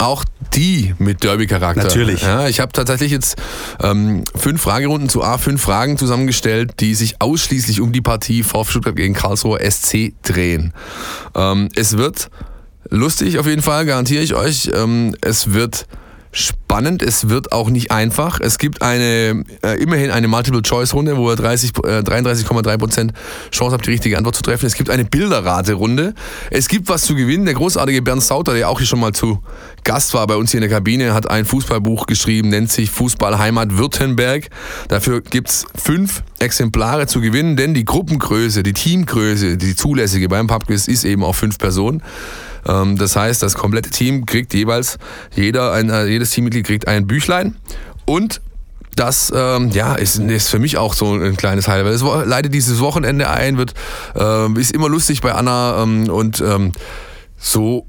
[0.00, 0.24] auch
[0.54, 1.82] die mit Derby-Charakter.
[1.82, 2.22] Natürlich.
[2.22, 3.36] Ja, ich habe tatsächlich jetzt
[3.82, 8.70] ähm, fünf Fragerunden zu A, fünf Fragen zusammengestellt, die sich ausschließlich um die Partie VfB
[8.70, 10.72] Stuttgart gegen Karlsruher SC drehen.
[11.34, 12.30] Ähm, es wird
[12.90, 14.70] lustig auf jeden Fall, garantiere ich euch.
[14.74, 15.86] Ähm, es wird
[16.34, 18.40] spannend, es wird auch nicht einfach.
[18.40, 23.12] Es gibt eine äh, immerhin eine Multiple-Choice-Runde, wo ihr 30, äh, 33,3%
[23.52, 24.66] Chance habt, die richtige Antwort zu treffen.
[24.66, 26.14] Es gibt eine Bilderrate-Runde.
[26.50, 27.44] Es gibt was zu gewinnen.
[27.44, 29.38] Der großartige Bernd Sauter, der auch hier schon mal zu
[29.84, 33.38] Gast war bei uns hier in der Kabine, hat ein Fußballbuch geschrieben, nennt sich Fußball
[33.38, 34.48] Heimat Württemberg.
[34.88, 40.88] Dafür gibt's fünf Exemplare zu gewinnen, denn die Gruppengröße, die Teamgröße, die zulässige beim Pubquiz
[40.88, 42.02] ist eben auf fünf Personen.
[42.66, 44.98] Ähm, Das heißt, das komplette Team kriegt jeweils,
[45.34, 47.56] jeder, ein, äh, jedes Teammitglied kriegt ein Büchlein
[48.04, 48.40] und
[48.96, 51.94] das ähm, ja, ist, ist für mich auch so ein kleines Highlight.
[51.94, 53.74] Es leitet dieses Wochenende ein, wird,
[54.14, 56.72] ähm, ist immer lustig bei Anna ähm, und ähm,
[57.36, 57.86] so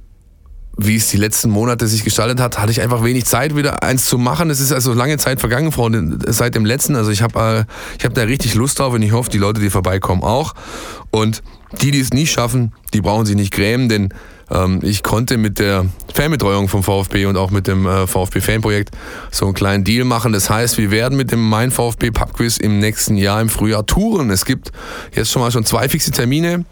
[0.78, 4.06] wie es die letzten Monate sich gestaltet hat, hatte ich einfach wenig Zeit, wieder eins
[4.06, 4.50] zu machen.
[4.50, 6.96] Es ist also lange Zeit vergangen den, seit dem letzten.
[6.96, 7.66] Also ich habe
[8.00, 10.54] äh, hab da richtig Lust drauf und ich hoffe, die Leute, die vorbeikommen, auch.
[11.12, 11.44] Und
[11.82, 14.14] die, die es nicht schaffen, die brauchen sich nicht grämen, denn
[14.52, 18.92] ähm, ich konnte mit der Fanbetreuung vom VfB und auch mit dem äh, VfB-Fanprojekt
[19.32, 20.34] so einen kleinen Deal machen.
[20.34, 24.30] Das heißt, wir werden mit dem Mein VfB Pubquiz im nächsten Jahr im Frühjahr touren.
[24.30, 24.72] Es gibt
[25.14, 26.66] jetzt schon mal schon zwei fixe Termine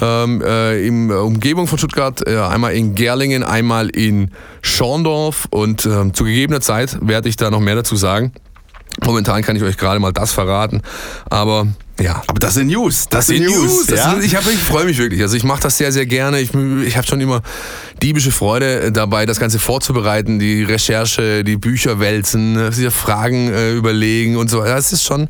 [0.00, 2.26] ähm, äh, in der Umgebung von Stuttgart.
[2.26, 4.30] Äh, einmal in Gerlingen, einmal in
[4.62, 5.48] Schorndorf.
[5.50, 8.32] Und ähm, zu gegebener Zeit werde ich da noch mehr dazu sagen.
[9.04, 10.80] Momentan kann ich euch gerade mal das verraten.
[11.28, 11.66] Aber
[12.00, 13.06] ja, Aber das sind News.
[13.08, 13.86] Das, sind News.
[13.86, 14.10] Das ja?
[14.10, 15.22] sind, ich hab- ich freue mich wirklich.
[15.22, 16.40] Also ich mache das sehr, sehr gerne.
[16.40, 17.42] Ich, ich habe schon immer
[18.02, 24.36] diebische Freude dabei, das Ganze vorzubereiten, die Recherche, die Bücher wälzen, sich Fragen äh, überlegen
[24.36, 24.62] und so.
[24.62, 25.28] Das ist schon,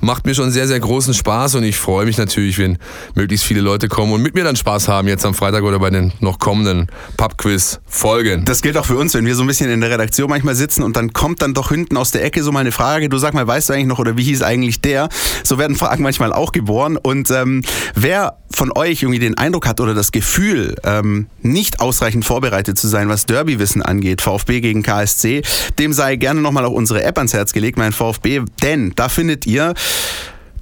[0.00, 2.78] macht mir schon sehr, sehr großen Spaß und ich freue mich natürlich, wenn
[3.14, 5.90] möglichst viele Leute kommen und mit mir dann Spaß haben jetzt am Freitag oder bei
[5.90, 6.86] den noch kommenden
[7.18, 8.44] Pub-Quiz-Folgen.
[8.44, 10.82] Das gilt auch für uns, wenn wir so ein bisschen in der Redaktion manchmal sitzen
[10.82, 13.34] und dann kommt dann doch hinten aus der Ecke so mal eine Frage, du sag
[13.34, 15.08] mal, weißt du eigentlich noch oder wie hieß eigentlich der?
[15.44, 16.96] So werden Fragen manchmal auch geboren.
[16.96, 17.62] Und ähm,
[17.94, 22.86] wer von euch irgendwie den Eindruck hat oder das Gefühl, ähm, nicht ausreichend vorbereitet zu
[22.86, 25.42] sein, was Derby-Wissen angeht, VfB gegen KSC,
[25.80, 29.46] dem sei gerne nochmal auch unsere App ans Herz gelegt, mein VfB, denn da findet
[29.46, 29.74] ihr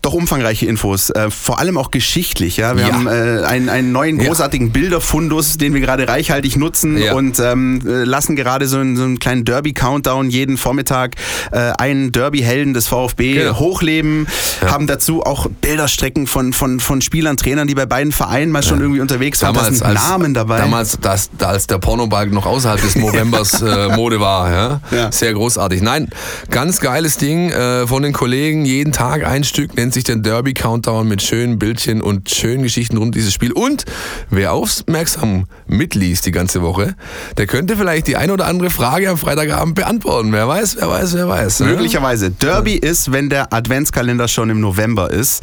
[0.05, 2.57] doch umfangreiche Infos, äh, vor allem auch geschichtlich.
[2.57, 2.93] Ja, wir Ja.
[2.95, 4.27] haben äh, einen, einen neuen Ja.
[4.29, 7.15] großartigen Bilderfundus, den wir gerade reichhaltig nutzen Ja.
[7.15, 11.15] und ähm, äh, lassen gerade so einen, so einen kleinen Derby-Countdown jeden Vormittag
[11.53, 13.59] äh, einen Derby-Helden des VfB Genau.
[13.59, 14.27] hochleben,
[14.67, 18.81] haben dazu auch Bilderstrecken von, von, von Spielern, Trainern, die bei beiden Vereinen mal schon
[18.81, 19.55] irgendwie unterwegs waren.
[19.55, 20.59] da sind Namen dabei.
[20.59, 24.51] Damals, das, da als der Pornobalken noch außerhalb des Novembers äh, Mode war.
[24.53, 24.81] Ja?
[24.91, 25.13] Ja.
[25.13, 25.81] Sehr großartig.
[25.83, 26.09] Nein,
[26.51, 28.65] ganz geiles Ding äh, von den Kollegen.
[28.65, 32.97] Jeden Tag ein Stück nennt sich der Derby Countdown mit schönen Bildchen und schönen Geschichten
[32.97, 33.53] rund um dieses Spiel.
[33.53, 33.85] Und
[34.31, 36.95] wer aufmerksam mitliest die ganze Woche,
[37.37, 40.33] der könnte vielleicht die eine oder andere Frage am Freitagabend beantworten.
[40.33, 41.61] Wer weiß, wer weiß, wer weiß.
[41.61, 41.67] ne?
[41.69, 42.31] Möglicherweise.
[42.31, 45.43] Derby ist, wenn der Adventskalender schon im November ist.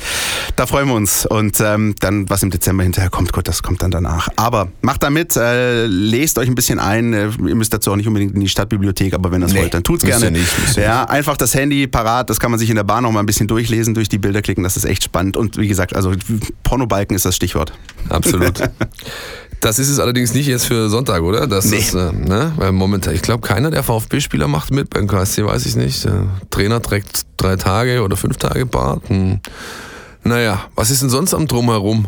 [0.55, 1.25] Da freuen wir uns.
[1.25, 4.27] Und ähm, dann, was im Dezember hinterher kommt, gut, das kommt dann danach.
[4.35, 7.13] Aber macht da mit, äh, lest euch ein bisschen ein.
[7.13, 9.61] Äh, Ihr müsst dazu auch nicht unbedingt in die Stadtbibliothek, aber wenn ihr es Nee,
[9.61, 10.37] wollt, dann tut's müsst gerne.
[10.37, 13.19] nicht, ja, einfach das Handy parat, das kann man sich in der Bahn noch mal
[13.21, 15.37] ein bisschen durchlesen, durch die Bilder klicken, das ist echt spannend.
[15.37, 16.13] Und wie gesagt, also
[16.63, 17.73] Pornobalken ist das Stichwort.
[18.09, 18.61] Absolut.
[19.63, 21.45] Das ist es allerdings nicht jetzt für Sonntag, oder?
[21.45, 21.77] Das Nee.
[21.77, 22.51] ist, äh, ne?
[22.55, 24.89] Weil momentan, ich glaube, keiner der VfB-Spieler macht mit.
[24.89, 26.03] Beim KSC weiß ich nicht.
[26.03, 29.07] Der Trainer trägt drei Tage oder fünf Tage Bart.
[29.09, 29.39] Hm.
[30.23, 32.07] Naja, was ist denn sonst am Drumherum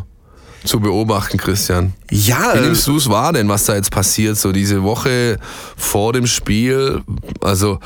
[0.63, 1.93] zu beobachten, Christian?
[2.10, 4.36] Ja, Wie äh, nimmst du es wahr denn, was da jetzt passiert?
[4.36, 5.38] So diese Woche
[5.78, 7.02] vor dem Spiel,
[7.39, 7.80] also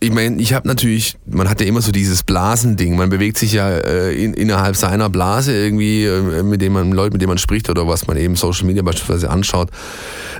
[0.00, 2.96] ich meine, ich habe natürlich, man hat ja immer so dieses Blasending.
[2.96, 7.12] Man bewegt sich ja äh, in, innerhalb seiner Blase irgendwie, äh, mit dem man Leute,
[7.12, 9.70] mit denen man spricht oder was man eben Social Media beispielsweise anschaut.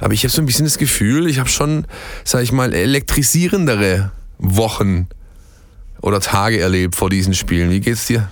[0.00, 1.86] Aber ich habe so ein bisschen das Gefühl, ich habe schon,
[2.24, 5.06] sag ich mal, elektrisierendere Wochen
[6.00, 7.70] oder Tage erlebt vor diesen Spielen.
[7.70, 8.28] Wie geht's dir?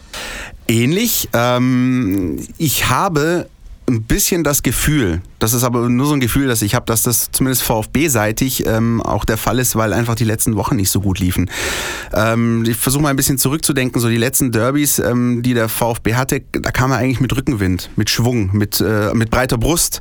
[0.66, 1.28] Ähnlich.
[1.32, 3.48] Ähm, ich habe
[3.88, 7.02] ein bisschen das Gefühl, das ist aber nur so ein Gefühl, dass ich habe, dass
[7.02, 11.00] das zumindest VfB-seitig ähm, auch der Fall ist, weil einfach die letzten Wochen nicht so
[11.00, 11.50] gut liefen.
[12.12, 16.14] Ähm, ich versuche mal ein bisschen zurückzudenken, so die letzten Derbys, ähm, die der VfB
[16.14, 20.00] hatte, da kam er eigentlich mit Rückenwind, mit Schwung, mit, äh, mit breiter Brust.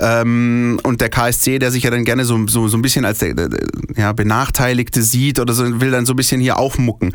[0.00, 3.18] Ähm, und der KSC, der sich ja dann gerne so, so, so ein bisschen als
[3.18, 3.48] der, der
[3.96, 7.12] ja, Benachteiligte sieht oder so, will dann so ein bisschen hier aufmucken.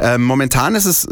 [0.00, 1.10] Ähm, momentan ist es äh,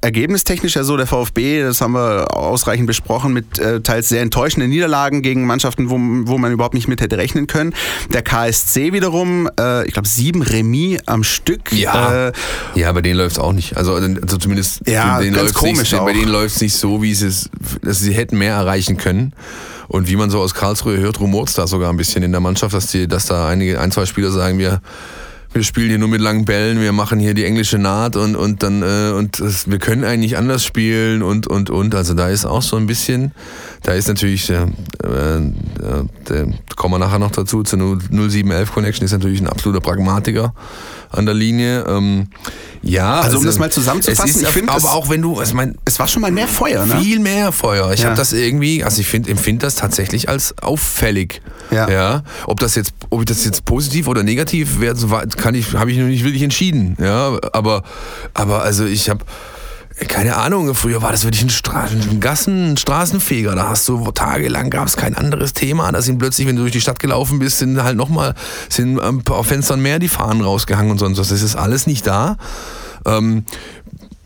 [0.00, 4.70] ergebnistechnisch ja so, der VfB, das haben wir ausreichend besprochen, mit äh, teils sehr enttäuschenden
[4.70, 5.94] Niederlagen gegen Mannschaften, wo,
[6.28, 7.74] wo man überhaupt nicht mit hätte rechnen können.
[8.12, 11.72] Der KSC wiederum, äh, ich glaube, sieben Remis am Stück.
[11.72, 12.32] Ja, äh,
[12.74, 13.76] ja bei denen läuft es auch nicht.
[13.76, 16.04] Also, also zumindest ja, denen ganz komisch nicht, auch.
[16.04, 17.50] bei denen läuft es nicht so, wie sie es,
[17.82, 19.32] dass sie hätten mehr erreichen können.
[19.88, 22.40] Und wie man so aus Karlsruhe hört, rumort es da sogar ein bisschen in der
[22.40, 24.80] Mannschaft, dass, die, dass da einige, ein, zwei Spieler sagen, wir
[25.54, 28.62] wir spielen hier nur mit langen Bällen, wir machen hier die englische Naht und, und
[28.62, 31.94] dann äh, und das, wir können eigentlich anders spielen und und und.
[31.94, 33.32] Also da ist auch so ein bisschen,
[33.82, 35.40] da ist natürlich, äh, äh,
[36.28, 36.48] der,
[36.84, 40.52] kommen wir nachher noch dazu, zur 0711 Connection ist natürlich ein absoluter Pragmatiker
[41.10, 41.82] an der Linie.
[41.88, 42.26] Ähm,
[42.82, 45.98] ja, also, um das mal zusammenzufassen, ich finde, aber auch wenn du, ich mein, es
[45.98, 47.00] war schon mal mehr Feuer, ne?
[47.00, 47.90] Viel mehr Feuer.
[47.94, 48.08] Ich Ja.
[48.08, 51.40] habe das irgendwie, also ich finde, empfinde das tatsächlich als auffällig.
[51.70, 51.88] Ja.
[51.88, 52.22] ja.
[52.46, 55.96] Ob das jetzt, ob ich das jetzt positiv oder negativ weit kann ich, habe ich
[55.96, 56.98] noch nicht wirklich entschieden.
[57.00, 57.82] Ja, aber,
[58.34, 59.24] aber also ich habe
[60.08, 63.54] keine Ahnung, früher war das wirklich ein, Stra ein Gassen, ein Straßenfeger.
[63.54, 65.90] Da hast du tagelang gab es kein anderes Thema.
[65.92, 68.34] Da sind plötzlich, wenn du durch die Stadt gelaufen bist, sind halt nochmal,
[68.68, 71.28] sind ein paar auf Fenstern mehr die Fahnen rausgehangen und sonst was.
[71.28, 72.36] Das ist alles nicht da.
[73.06, 73.44] Ähm,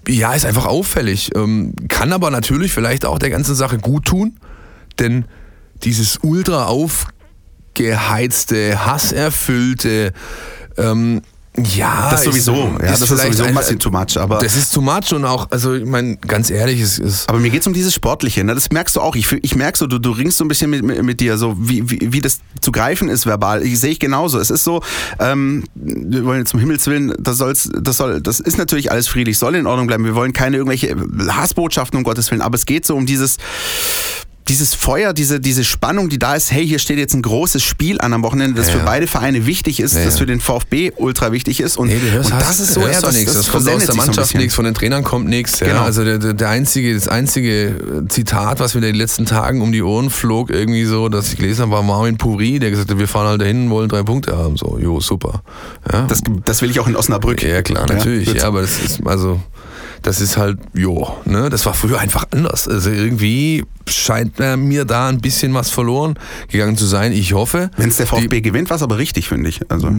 [0.07, 1.31] ja, ist einfach auffällig.
[1.35, 4.39] Ähm, kann aber natürlich vielleicht auch der ganzen Sache gut tun,
[4.99, 5.27] denn
[5.85, 10.13] dieses ultra aufgeheizte, hasserfüllte,
[10.77, 11.23] ähm,
[11.65, 14.81] ja, Das sowieso, ja, das ist sowieso ein- massiv too much, aber- das ist too
[14.81, 17.95] much und auch, also ich meine, ganz ehrlich, es ist Aber mir geht's um dieses
[17.95, 18.55] Sportliche, ne?
[18.55, 19.17] das merkst du auch.
[19.17, 21.57] Ich, ich merke so, du, du ringst so ein bisschen mit, mit, mit dir, so
[21.59, 23.63] wie, wie, wie das zu greifen ist verbal.
[23.63, 24.39] Ich sehe ich genauso.
[24.39, 24.83] Es ist so,
[25.19, 29.39] ähm, wir wollen zum Himmels Willen, das, soll's, das, soll, das ist natürlich alles friedlich,
[29.39, 30.05] soll in Ordnung bleiben.
[30.05, 30.95] Wir wollen keine irgendwelche
[31.29, 33.37] Hassbotschaften, um Gottes Willen, aber es geht so um dieses
[34.49, 38.01] dieses Feuer, diese, diese Spannung, die da ist, hey, hier steht jetzt ein großes Spiel
[38.01, 41.33] an am Wochenende, das Ja, für beide Vereine wichtig ist, das für den VfB ultra
[41.33, 41.77] wichtig ist.
[41.77, 43.33] Und, du hörst, und das ist so, das, nichts.
[43.33, 44.41] das, Das, kommt aus der so Mannschaft bisschen.
[44.41, 45.61] nichts, von den Trainern kommt nichts.
[45.61, 45.83] Genau.
[45.83, 49.83] Also der, der, einzige, das einzige Zitat, was mir in den letzten Tagen um die
[49.83, 53.09] Ohren flog, irgendwie so, dass ich gelesen habe, war Marvin Puri, der gesagt hat, wir
[53.09, 54.57] fahren halt dahin und wollen drei Punkte haben.
[54.57, 55.43] So, jo, super.
[55.93, 57.43] Ja, Das, das will ich auch in Osnabrück.
[57.43, 58.33] ja klar, natürlich.
[58.33, 59.41] Ja, aber das ist, also,
[60.03, 62.69] das ist halt, jo, ne, das war früher einfach anders.
[62.69, 66.19] Also irgendwie scheint mir da ein bisschen was verloren
[66.51, 67.13] gegangen zu sein.
[67.13, 67.71] Ich hoffe.
[67.77, 69.61] Wenn es der VfB gewinnt, war es aber richtig, finde ich.
[69.71, 69.91] Also,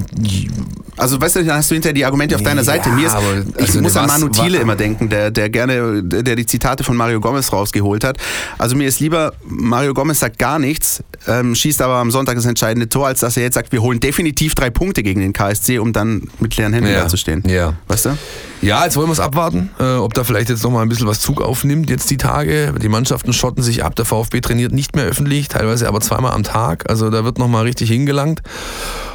[0.98, 2.90] also weißt du, dann hast du hinterher die Argumente auf deiner Ja, Seite.
[2.90, 6.36] Mir ist, aber, ich also, muss an Manu Thiele immer denken, der, der gerne, der
[6.36, 8.18] die Zitate von Mario Gomez rausgeholt hat.
[8.58, 12.46] Also mir ist lieber, Mario Gomez sagt gar nichts, ähm, schießt aber am Sonntag das
[12.46, 15.80] entscheidende Tor, als dass er jetzt sagt, wir holen definitiv drei Punkte gegen den KSC,
[15.80, 17.02] um dann mit leeren Händen Ja.
[17.04, 17.44] dazustehen.
[17.48, 17.74] Ja.
[17.88, 18.18] Weißt du?
[18.62, 21.20] Ja, jetzt wollen wir es abwarten, äh, ob da vielleicht jetzt nochmal ein bisschen was
[21.20, 22.74] Zug aufnimmt jetzt die Tage.
[22.82, 26.44] Die Mannschaften schotten sich ab, der VfB trainiert nicht mehr öffentlich, teilweise aber zweimal am
[26.44, 26.90] Tag.
[26.90, 28.42] Also da wird nochmal richtig hingelangt.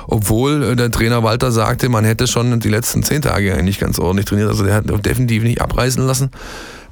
[0.06, 3.98] Obwohl äh, der Trainer Walter sagte, man hätte schon die letzten zehn Tage eigentlich ganz
[3.98, 4.48] ordentlich trainiert.
[4.48, 6.30] Also der hat definitiv nicht abreißen lassen.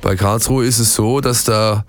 [0.01, 1.85] Bei Karlsruhe ist es so, dass da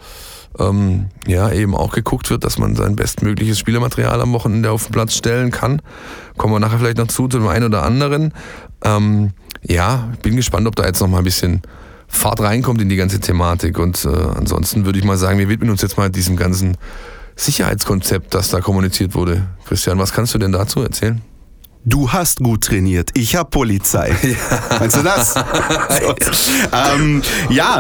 [0.59, 4.91] ähm, ja eben auch geguckt wird, dass man sein bestmögliches Spielermaterial am Wochenende auf den
[4.91, 5.81] Platz stellen kann.
[6.37, 8.33] Kommen wir nachher vielleicht noch zu, zu dem einen oder anderen.
[8.83, 9.31] Ähm,
[9.63, 11.61] ja, bin gespannt, ob da jetzt noch mal ein bisschen
[12.13, 13.79] Fahrt reinkommt in die ganze Thematik.
[13.79, 16.77] Und äh, ansonsten würde ich mal sagen, wir widmen uns jetzt mal diesem ganzen
[17.35, 19.47] Sicherheitskonzept, das da kommuniziert wurde.
[19.65, 21.21] Christian, was kannst du denn dazu erzählen?
[21.85, 24.15] Du hast gut trainiert, ich hab Polizei.
[24.79, 25.35] Meinst du das?
[26.71, 27.79] Ähm, ja.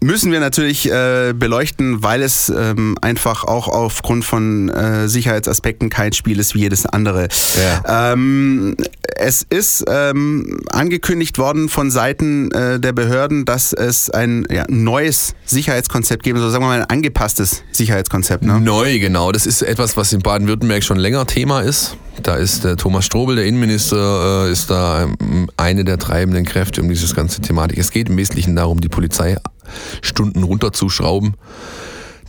[0.00, 6.12] Müssen wir natürlich äh, beleuchten, weil es ähm, einfach auch aufgrund von äh, Sicherheitsaspekten kein
[6.12, 7.28] Spiel ist wie jedes andere.
[7.56, 8.12] Ja.
[8.12, 8.76] Ähm,
[9.18, 15.34] es ist ähm, angekündigt worden von Seiten äh, der Behörden, dass es ein ja, neues
[15.44, 18.44] Sicherheitskonzept geben soll, sagen wir mal ein angepasstes Sicherheitskonzept.
[18.44, 18.60] Ne?
[18.60, 19.32] Neu, genau.
[19.32, 21.96] Das ist etwas, was in Baden-Württemberg schon länger Thema ist.
[22.22, 26.80] Da ist der Thomas Strobel, der Innenminister, äh, ist da ähm, eine der treibenden Kräfte
[26.80, 27.78] um dieses ganze Thematik.
[27.78, 31.34] Es geht im Wesentlichen darum, die Polizeistunden runterzuschrauben.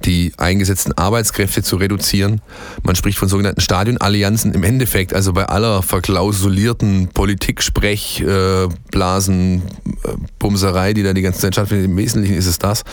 [0.05, 2.41] Die eingesetzten Arbeitskräfte zu reduzieren.
[2.83, 4.53] Man spricht von sogenannten Stadionallianzen.
[4.53, 8.69] Im Endeffekt, also bei aller verklausulierten Politik-Sprech, äh, äh,
[10.39, 12.83] Bumserei, die da die ganze Zeit stattfindet, im Wesentlichen ist es das.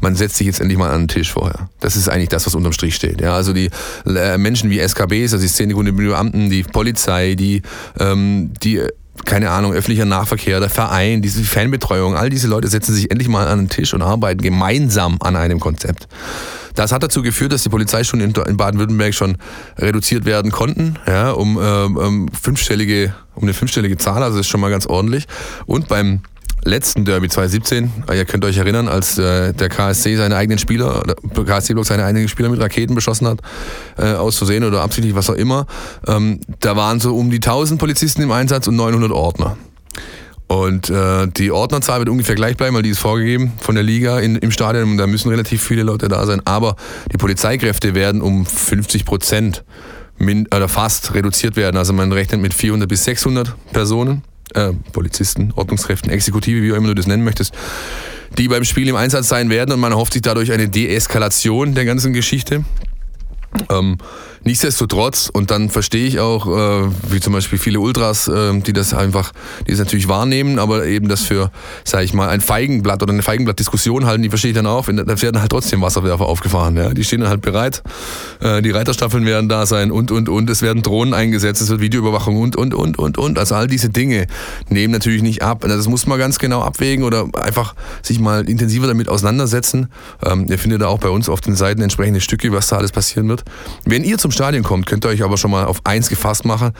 [0.00, 1.68] Man setzt sich jetzt endlich mal an den Tisch vorher.
[1.80, 3.20] Das ist eigentlich das, was unterm Strich steht.
[3.20, 3.70] Ja, also die
[4.06, 7.62] äh, Menschen wie SKBs, also die Szenekunde Beamten, die Polizei, die,
[7.98, 8.82] ähm, die
[9.24, 13.48] keine Ahnung, öffentlicher Nahverkehr, der Verein, diese Fanbetreuung, all diese Leute setzen sich endlich mal
[13.48, 16.08] an den Tisch und arbeiten gemeinsam an einem Konzept.
[16.74, 19.38] Das hat dazu geführt, dass die Polizeistunden in Baden-Württemberg schon
[19.78, 24.60] reduziert werden konnten, ja, um, ähm, fünfstellige, um eine fünfstellige Zahl, also das ist schon
[24.60, 25.26] mal ganz ordentlich.
[25.64, 26.20] Und beim
[26.66, 31.44] letzten Derby 2017, ihr könnt euch erinnern, als äh, der KSC seine eigenen Spieler, der
[31.44, 33.40] KSC Block seine eigenen Spieler mit Raketen beschossen hat,
[33.96, 35.66] äh, auszusehen oder absichtlich, was auch immer,
[36.06, 39.56] ähm, da waren so um die 1000 Polizisten im Einsatz und 900 Ordner.
[40.48, 44.20] Und äh, die Ordnerzahl wird ungefähr gleich bleiben, weil die ist vorgegeben von der Liga
[44.20, 46.40] in, im Stadion und da müssen relativ viele Leute da sein.
[46.44, 46.76] Aber
[47.12, 49.64] die Polizeikräfte werden um 50 Prozent
[50.20, 51.76] oder fast reduziert werden.
[51.76, 54.22] Also man rechnet mit 400 bis 600 Personen
[54.54, 57.54] äh, Polizisten, Ordnungskräften, Exekutive, wie auch immer du das nennen möchtest,
[58.38, 61.84] die beim Spiel im Einsatz sein werden und man erhofft sich dadurch eine Deeskalation der
[61.84, 62.64] ganzen Geschichte.
[63.70, 63.98] Ähm,
[64.44, 68.94] nichtsdestotrotz, und dann verstehe ich auch, äh, wie zum Beispiel viele Ultras, äh, die das
[68.94, 69.32] einfach,
[69.66, 71.50] die das natürlich wahrnehmen, aber eben das für,
[71.84, 74.86] sage ich mal, ein Feigenblatt oder eine Feigenblatt-Diskussion halten, die verstehe ich dann auch.
[74.86, 76.76] Da werden halt trotzdem Wasserwerfer aufgefahren.
[76.76, 76.94] Ja?
[76.94, 77.82] Die stehen dann halt bereit,
[78.40, 80.48] äh, die Reiterstaffeln werden da sein und, und, und.
[80.50, 83.38] Es werden Drohnen eingesetzt, es wird Videoüberwachung und, und, und, und, und.
[83.38, 84.26] Also all diese Dinge
[84.68, 85.64] nehmen natürlich nicht ab.
[85.66, 89.88] Das muss man ganz genau abwägen oder einfach sich mal intensiver damit auseinandersetzen.
[90.24, 92.92] Ähm, ihr findet da auch bei uns auf den Seiten entsprechende Stücke, was da alles
[92.92, 93.44] passieren wird.
[93.84, 96.72] Wenn ihr zum Stadion kommt, könnt ihr euch aber schon mal auf eins gefasst machen.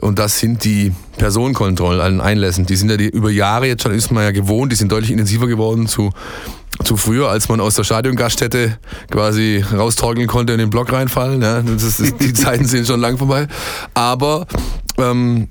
[0.00, 2.64] Und das sind die Personenkontrollen an den Einlässen.
[2.64, 5.10] Die sind ja die, über Jahre jetzt schon, ist man ja gewohnt, die sind deutlich
[5.10, 6.10] intensiver geworden zu,
[6.82, 8.78] zu früher, als man aus der Stadiongaststätte
[9.10, 11.42] quasi raustorkeln konnte und in den Block reinfallen.
[11.42, 13.48] Ja, das ist, die Zeiten sind schon lang vorbei.
[13.92, 14.46] Aber
[14.98, 15.48] ähm,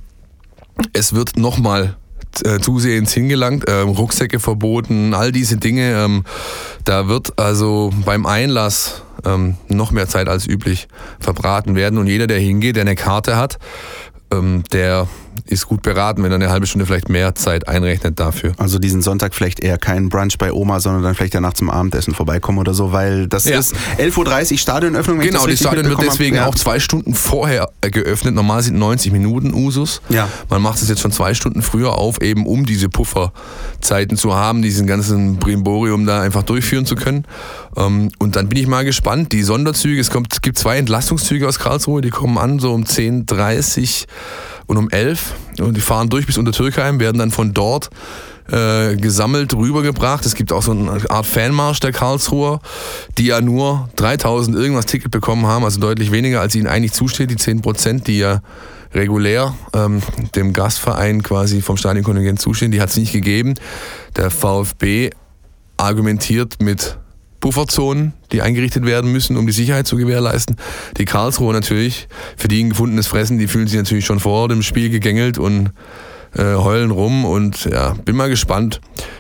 [0.93, 1.95] es wird nochmal
[2.43, 5.93] äh, zusehends hingelangt, ähm, Rucksäcke verboten, all diese Dinge.
[5.93, 6.23] Ähm,
[6.83, 10.87] da wird also beim Einlass ähm, noch mehr Zeit als üblich
[11.19, 11.97] verbraten werden.
[11.99, 13.59] Und jeder, der hingeht, der eine Karte hat,
[14.31, 15.07] ähm, der
[15.45, 18.53] ist gut beraten, wenn er eine halbe Stunde vielleicht mehr Zeit einrechnet dafür.
[18.57, 22.13] Also diesen Sonntag vielleicht eher kein Brunch bei Oma, sondern dann vielleicht danach zum Abendessen
[22.13, 23.57] vorbeikommen oder so, weil das ja.
[23.57, 25.19] ist 11.30 Uhr Stadionöffnung.
[25.19, 26.45] Genau, die Stadion wird deswegen ja.
[26.45, 28.35] auch zwei Stunden vorher äh, geöffnet.
[28.35, 30.01] Normal sind 90 Minuten Usus.
[30.09, 30.27] Ja.
[30.49, 34.61] Man macht es jetzt schon zwei Stunden früher auf, eben um diese Pufferzeiten zu haben,
[34.61, 37.25] diesen ganzen Brimborium da einfach durchführen zu können.
[37.75, 39.31] Ähm, und dann bin ich mal gespannt.
[39.31, 42.83] Die Sonderzüge, es, kommt, es gibt zwei Entlastungszüge aus Karlsruhe, die kommen an so um
[42.83, 44.07] 10.30 Uhr
[44.67, 47.89] und um 11 und die fahren durch bis unter Türkheim, werden dann von dort
[48.51, 50.25] äh, gesammelt rübergebracht.
[50.25, 52.59] Es gibt auch so eine Art Fanmarsch der Karlsruher,
[53.17, 57.31] die ja nur 3000 irgendwas Ticket bekommen haben, also deutlich weniger, als ihnen eigentlich zusteht,
[57.31, 58.41] die 10 Prozent, die ja
[58.93, 60.01] regulär ähm,
[60.35, 63.55] dem Gastverein quasi vom Stadionkontingent zustehen, die hat es nicht gegeben.
[64.17, 65.11] Der VfB
[65.77, 66.97] argumentiert mit
[67.41, 70.55] Bufferzonen, die eingerichtet werden müssen, um die Sicherheit zu gewährleisten.
[70.97, 74.63] Die Karlsruhe natürlich, für die ein gefundenes Fressen, die fühlen sich natürlich schon vor dem
[74.63, 75.71] Spiel gegängelt und
[76.35, 77.25] äh, heulen rum.
[77.25, 78.79] Und ja, bin mal gespannt,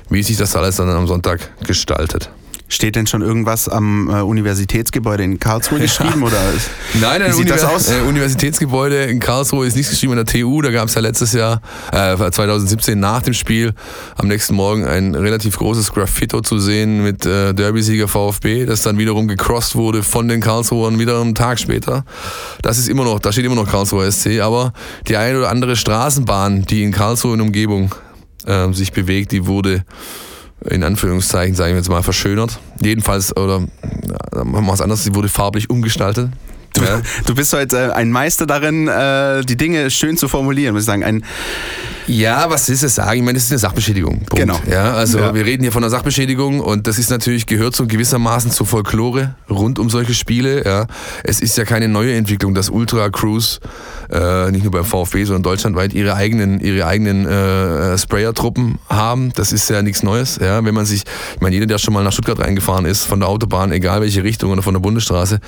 [0.09, 2.29] wie sich das alles dann am Sonntag gestaltet.
[2.71, 6.23] Steht denn schon irgendwas am äh, Universitätsgebäude in Karlsruhe geschrieben?
[6.23, 6.37] Oder
[7.01, 7.89] Nein, wie sieht Univers das aus?
[7.89, 10.13] Äh, Universitätsgebäude in Karlsruhe ist nichts geschrieben.
[10.13, 13.73] An der TU, da gab es ja letztes Jahr, äh, 2017 nach dem Spiel,
[14.15, 18.97] am nächsten Morgen ein relativ großes Graffito zu sehen mit äh, Derby-Sieger VfB, das dann
[18.97, 22.05] wiederum gecrossed wurde von den Karlsruhern wieder einen Tag später.
[22.61, 24.71] Das ist immer noch, da steht immer noch Karlsruher SC, aber
[25.09, 27.93] die eine oder andere Straßenbahn, die in Karlsruhe in Umgebung
[28.45, 29.83] äh, sich bewegt, die wurde
[30.69, 32.59] in Anführungszeichen, sagen wir jetzt mal, verschönert.
[32.81, 33.61] Jedenfalls, oder
[34.43, 36.29] machen wir es anders, sie wurde farblich umgestaltet.
[36.73, 37.01] Du, ja.
[37.25, 41.03] du bist heute ein Meister darin, äh, die Dinge schön zu formulieren, muss ich sagen.
[41.03, 41.23] Ein
[42.07, 43.19] ja, was ist es sagen?
[43.19, 44.19] Ich meine, das ist eine Sachbeschädigung.
[44.25, 44.35] Punkt.
[44.35, 44.59] Genau.
[44.69, 45.33] Ja, also ja.
[45.33, 49.35] wir reden hier von einer Sachbeschädigung und das ist natürlich, gehört so gewissermaßen zur Folklore
[49.49, 50.65] rund um solche Spiele.
[50.65, 50.87] Ja.
[51.23, 53.59] Es ist ja keine neue Entwicklung, dass Ultra Cruise
[54.11, 59.31] äh, nicht nur beim VfB, sondern deutschlandweit ihre eigenen, ihre eigenen äh, Sprayer-Truppen haben.
[59.35, 60.37] Das ist ja nichts Neues.
[60.41, 60.65] Ja.
[60.65, 61.03] Wenn man sich,
[61.35, 64.23] ich meine, jeder, der schon mal nach Stuttgart reingefahren ist, von der Autobahn, egal welche
[64.23, 65.39] Richtung oder von der Bundesstraße,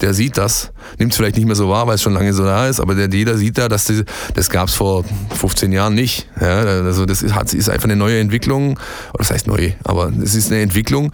[0.00, 2.44] der sieht das, nimmt es vielleicht nicht mehr so wahr, weil es schon lange so
[2.44, 5.94] da ist, aber der, jeder sieht da, dass die, das gab es vor 15 Jahren
[5.94, 6.28] nicht.
[6.40, 8.72] Ja, also das ist, ist einfach eine neue Entwicklung,
[9.12, 11.12] oder das heißt neu, aber es ist eine Entwicklung,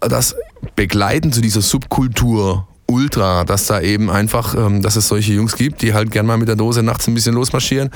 [0.00, 0.36] das
[0.76, 5.80] Begleiten zu dieser Subkultur ultra, dass da eben einfach, ähm, dass es solche Jungs gibt,
[5.82, 7.90] die halt gern mal mit der Dose nachts ein bisschen losmarschieren.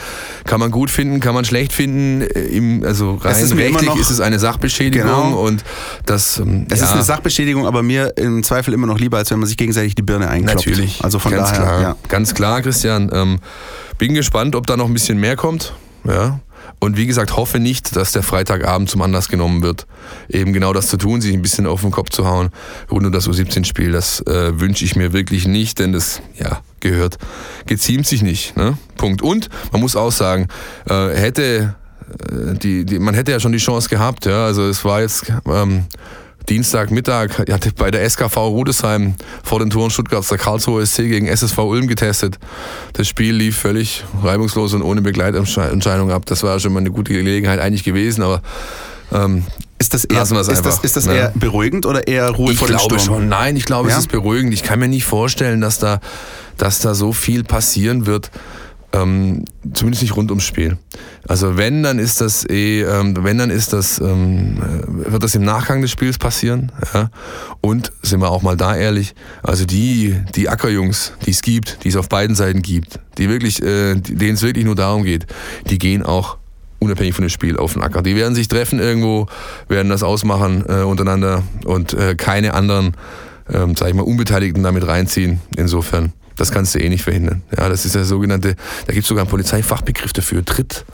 [0.45, 2.23] Kann man gut finden, kann man schlecht finden.
[2.23, 5.41] Äh, Im, also rein ist rechtlich noch- ist es eine Sachbeschädigung Genau.
[5.41, 5.65] und
[6.07, 9.31] das ähm, Es ja, ist eine Sachbeschädigung, aber mir im Zweifel immer noch lieber, als
[9.31, 10.67] wenn man sich gegenseitig die Birne einkloppt.
[10.67, 11.03] Natürlich.
[11.03, 11.83] Also von ganz daher, klar.
[11.83, 11.97] ja.
[12.09, 13.11] Ganz klar, Christian.
[13.13, 13.39] Ähm,
[13.99, 15.75] bin gespannt, ob da noch ein bisschen mehr kommt.
[16.05, 16.41] Ja.
[16.79, 19.87] Und wie gesagt, hoffe nicht, dass der Freitagabend zum Anlass genommen wird,
[20.29, 22.51] eben genau das zu tun, sich ein bisschen auf den Kopf zu hauen
[22.91, 23.93] rund um das U17-Spiel.
[23.93, 27.19] Das äh, wünsche ich mir wirklich nicht, denn das ja, gehört,
[27.67, 28.57] geziemt sich nicht.
[28.57, 28.77] Ne?
[28.97, 29.23] Punkt.
[29.23, 30.49] Und man muss auch sagen,
[30.89, 31.75] äh, hätte
[32.31, 34.27] äh, die, die, man hätte ja schon die Chance gehabt.
[34.27, 34.45] Ja?
[34.45, 35.87] Also es war jetzt ähm,
[36.49, 41.59] Dienstagmittag, hatte bei der SKV Rudesheim vor den Toren Stuttgarts der Karlsruhe SC gegen SSV
[41.59, 42.39] Ulm getestet.
[42.93, 46.27] Das Spiel lief völlig reibungslos und ohne Begleitentscheidung ab.
[46.27, 48.43] Das war schon mal eine gute Gelegenheit eigentlich gewesen, aber
[49.13, 49.45] ähm,
[49.79, 51.15] Ist das eher, Lassen wir es ist das, ist das ne?
[51.15, 52.99] eher beruhigend oder eher Ruhe ich vor dem Sturm?
[53.01, 53.29] schon.
[53.29, 53.95] Nein, ich glaube, Ja?
[53.97, 54.53] es ist beruhigend.
[54.53, 56.01] Ich kann mir nicht vorstellen, dass da,
[56.59, 58.31] dass da so viel passieren wird.
[58.95, 60.79] Ähm, zumindest nicht rund ums Spiel.
[61.27, 65.35] Also wenn, dann ist das eh, ähm, wenn, dann ist das, ähm, äh, wird das
[65.35, 66.71] im Nachgang des Spiels passieren.
[66.93, 67.11] Ja?
[67.61, 71.89] Und sind wir auch mal da ehrlich, also die, die Ackerjungs, die es gibt, die
[71.89, 75.27] es auf beiden Seiten gibt, die wirklich, äh, denen es wirklich nur darum geht,
[75.71, 76.37] die gehen auch
[76.79, 78.03] unabhängig von dem Spiel auf den Acker.
[78.03, 79.27] Die werden sich treffen irgendwo,
[79.69, 82.95] werden das ausmachen äh, untereinander und äh, keine anderen,
[83.53, 85.41] ähm, sag ich mal, Unbeteiligten damit reinziehen.
[85.57, 87.43] Insofern, das kannst du eh nicht verhindern.
[87.57, 90.85] Ja, das ist der sogenannte, da gibt es sogar einen Polizeifachbegriff dafür, Tritt,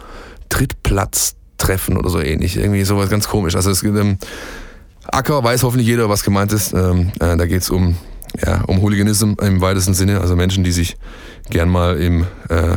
[0.48, 2.56] Trittplatztreffen oder so ähnlich.
[2.56, 3.54] Irgendwie sowas ganz komisch.
[3.56, 4.18] Also es gibt, ähm,
[5.06, 6.72] Acker weiß hoffentlich jeder, was gemeint ist.
[6.72, 7.96] Ähm, äh, da geht es um,
[8.44, 10.96] ja, um Hooliganism im weitesten Sinne, also Menschen, die sich
[11.48, 12.76] gern mal im äh,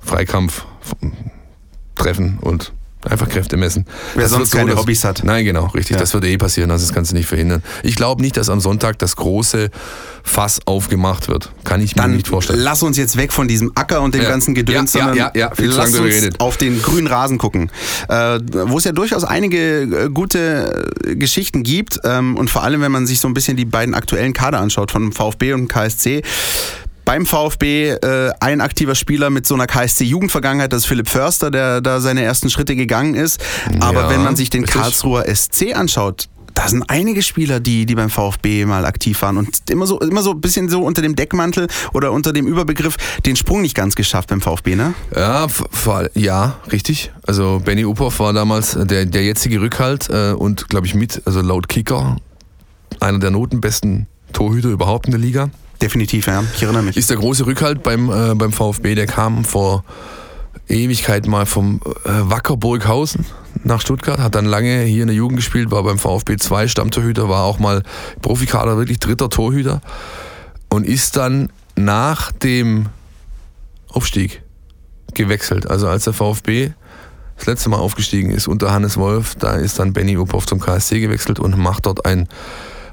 [0.00, 0.64] Freikampf
[1.94, 2.72] treffen und
[3.10, 3.86] einfach Kräfte messen.
[4.14, 5.22] Wer Das sonst keine das- Hobbys hat.
[5.24, 5.94] Nein, genau, richtig.
[5.94, 6.00] Ja.
[6.00, 7.62] Das wird eh passieren, also das kannst du nicht verhindern.
[7.82, 9.70] Ich glaube nicht, dass am Sonntag das große
[10.22, 11.52] Fass aufgemacht wird.
[11.64, 12.58] Kann ich mir Dann nicht vorstellen.
[12.60, 14.28] lass uns jetzt weg von diesem Acker und dem Ja.
[14.28, 16.40] ganzen Gedöns, Ja, ja, sondern ja, ja, viel zu lass uns geredet.
[16.40, 17.70] auf den grünen Rasen gucken,
[18.08, 22.80] äh, wo es ja durchaus einige äh, gute äh, Geschichten gibt ähm, und vor allem,
[22.80, 26.22] wenn man sich so ein bisschen die beiden aktuellen Kader anschaut von VfB und KSC.
[27.06, 31.80] Beim VfB äh, ein aktiver Spieler mit so einer KSC-Jugendvergangenheit, das ist Philipp Förster, der
[31.80, 33.40] da seine ersten Schritte gegangen ist.
[33.78, 34.80] Aber Ja, wenn man sich den richtig.
[34.82, 39.70] Karlsruher SC anschaut, da sind einige Spieler, die, die beim VfB mal aktiv waren und
[39.70, 43.36] immer so, immer so ein bisschen so unter dem Deckmantel oder unter dem Überbegriff den
[43.36, 44.94] Sprung nicht ganz geschafft beim VfB, ne?
[45.14, 45.46] Ja,
[46.14, 47.12] ja, richtig.
[47.24, 51.40] Also Benny Uphoff war damals der, der jetzige Rückhalt äh, und glaube ich mit, also
[51.40, 52.16] laut Kicker,
[52.98, 55.50] einer der notenbesten Torhüter überhaupt in der Liga.
[55.80, 56.42] Definitiv, ja.
[56.54, 56.96] Ich erinnere mich.
[56.96, 59.84] Ist der große Rückhalt beim, äh, beim VfB, der kam vor
[60.68, 63.26] Ewigkeit mal vom äh, Wacker Burghausen
[63.62, 67.28] nach Stuttgart, hat dann lange hier in der Jugend gespielt, war beim VfB 2 Stammtorhüter,
[67.28, 67.82] war auch mal
[68.22, 69.80] Profikader, wirklich dritter Torhüter
[70.68, 72.86] und ist dann nach dem
[73.88, 74.42] Aufstieg
[75.14, 75.68] gewechselt.
[75.70, 76.72] Also als der VfB
[77.36, 81.00] das letzte Mal aufgestiegen ist unter Hannes Wolf, da ist dann Benny Uphoff zum KSC
[81.00, 82.28] gewechselt und macht dort ein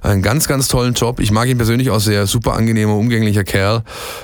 [0.03, 1.19] einen ganz, ganz tollen Job.
[1.19, 3.83] Ich mag ihn persönlich auch sehr, super angenehmer, umgänglicher Kerl,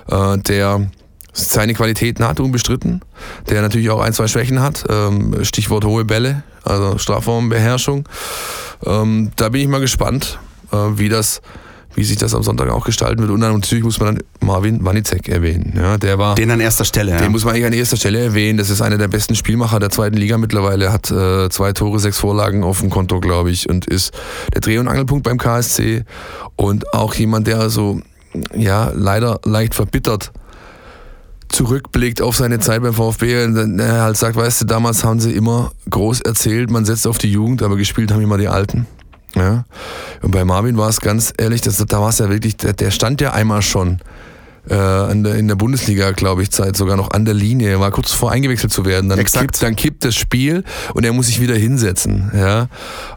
[0.10, 0.88] äh, der
[1.34, 3.02] seine Qualitäten hat, unbestritten,
[3.50, 8.08] der natürlich auch ein, zwei Schwächen hat, ähm, Stichwort hohe Bälle, also Strafraumbeherrschung.
[8.86, 10.40] Ähm, da bin ich mal gespannt,
[10.72, 11.42] äh, wie das,
[11.96, 13.32] wie sich das am Sonntag auch gestalten wird.
[13.32, 15.74] Und dann natürlich muss man dann Marvin Wanicek erwähnen.
[15.76, 17.18] Ja, der war Den an erster Stelle, ja.
[17.18, 18.58] den muss man eigentlich an erster Stelle erwähnen.
[18.58, 20.92] Das ist einer der besten Spielmacher der zweiten Liga mittlerweile.
[20.92, 23.70] Hat äh, zwei Tore, sechs Vorlagen auf dem Konto, glaube ich.
[23.70, 24.14] Und ist
[24.54, 26.04] der Dreh- und Angelpunkt beim KSC.
[26.56, 28.02] Und auch jemand, der so,
[28.56, 30.32] ja, leider leicht verbittert
[31.50, 35.20] zurückblickt auf seine Zeit beim VfB und dann er halt sagt, weißt du, damals haben
[35.20, 38.86] sie immer groß erzählt, man setzt auf die Jugend, aber gespielt haben immer die Alten.
[39.36, 39.66] Ja.
[40.22, 42.92] Und bei Marvin war es ganz ehrlich, das, da war es ja wirklich, der, der
[42.92, 44.00] stand ja einmal schon
[44.70, 48.12] äh, in der Bundesliga, glaube ich, Zeit sogar noch an der Linie, Er war kurz
[48.12, 49.10] vor eingewechselt zu werden.
[49.10, 50.64] Dann kippt, dann kippt das Spiel
[50.94, 52.32] und er muss sich wieder hinsetzen.
[52.36, 52.68] Ja?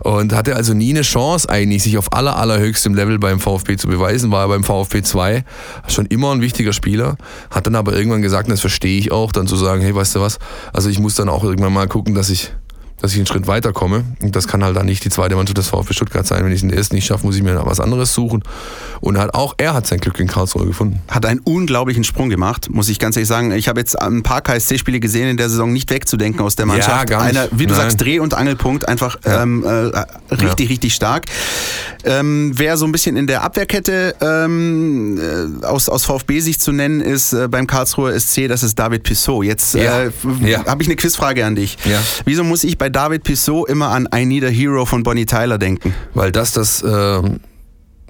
[0.00, 3.88] Und hatte also nie eine Chance eigentlich, sich auf aller, allerhöchstem Level beim VfB zu
[3.88, 4.30] beweisen.
[4.30, 5.44] War er beim VfB 2
[5.88, 7.16] schon immer ein wichtiger Spieler,
[7.50, 10.16] hat dann aber irgendwann gesagt, und das verstehe ich auch, dann zu sagen, hey, weißt
[10.16, 10.38] du was,
[10.72, 12.52] also ich muss dann auch irgendwann mal gucken, dass ich
[13.00, 14.04] dass ich einen Schritt weiterkomme.
[14.20, 16.44] Und das kann halt dann nicht die zweite Mannschaft des VfB Stuttgart sein.
[16.44, 18.42] Wenn ich den ersten nicht schaffe, muss ich mir was anderes suchen.
[19.00, 21.00] Und halt auch er hat sein Glück in Karlsruhe gefunden.
[21.08, 23.50] Hat einen unglaublichen Sprung gemacht, muss ich ganz ehrlich sagen.
[23.52, 26.88] Ich habe jetzt ein paar KSC-Spiele gesehen in der Saison, nicht wegzudenken aus der Mannschaft.
[26.90, 27.36] Ja, gar nicht.
[27.36, 27.82] Einer, wie du Nein.
[27.82, 31.24] sagst, Dreh- und Angelpunkt, einfach ähm, äh, richtig, richtig stark.
[32.04, 35.18] Ähm, wer so ein bisschen in der Abwehrkette ähm,
[35.62, 39.44] äh, aus, aus VfB-Sicht zu nennen ist, äh, beim Karlsruher SC, das ist David Pissot.
[39.44, 40.02] Jetzt Ja.
[40.04, 40.10] äh,
[40.42, 40.64] Ja.
[40.66, 41.76] habe ich eine Quizfrage an dich.
[41.84, 41.98] Ja.
[42.24, 45.58] Wieso muss ich bei David Pissot immer an I Need a Hero von Bonnie Tyler
[45.58, 45.94] denken?
[46.14, 47.40] Weil das das, ähm,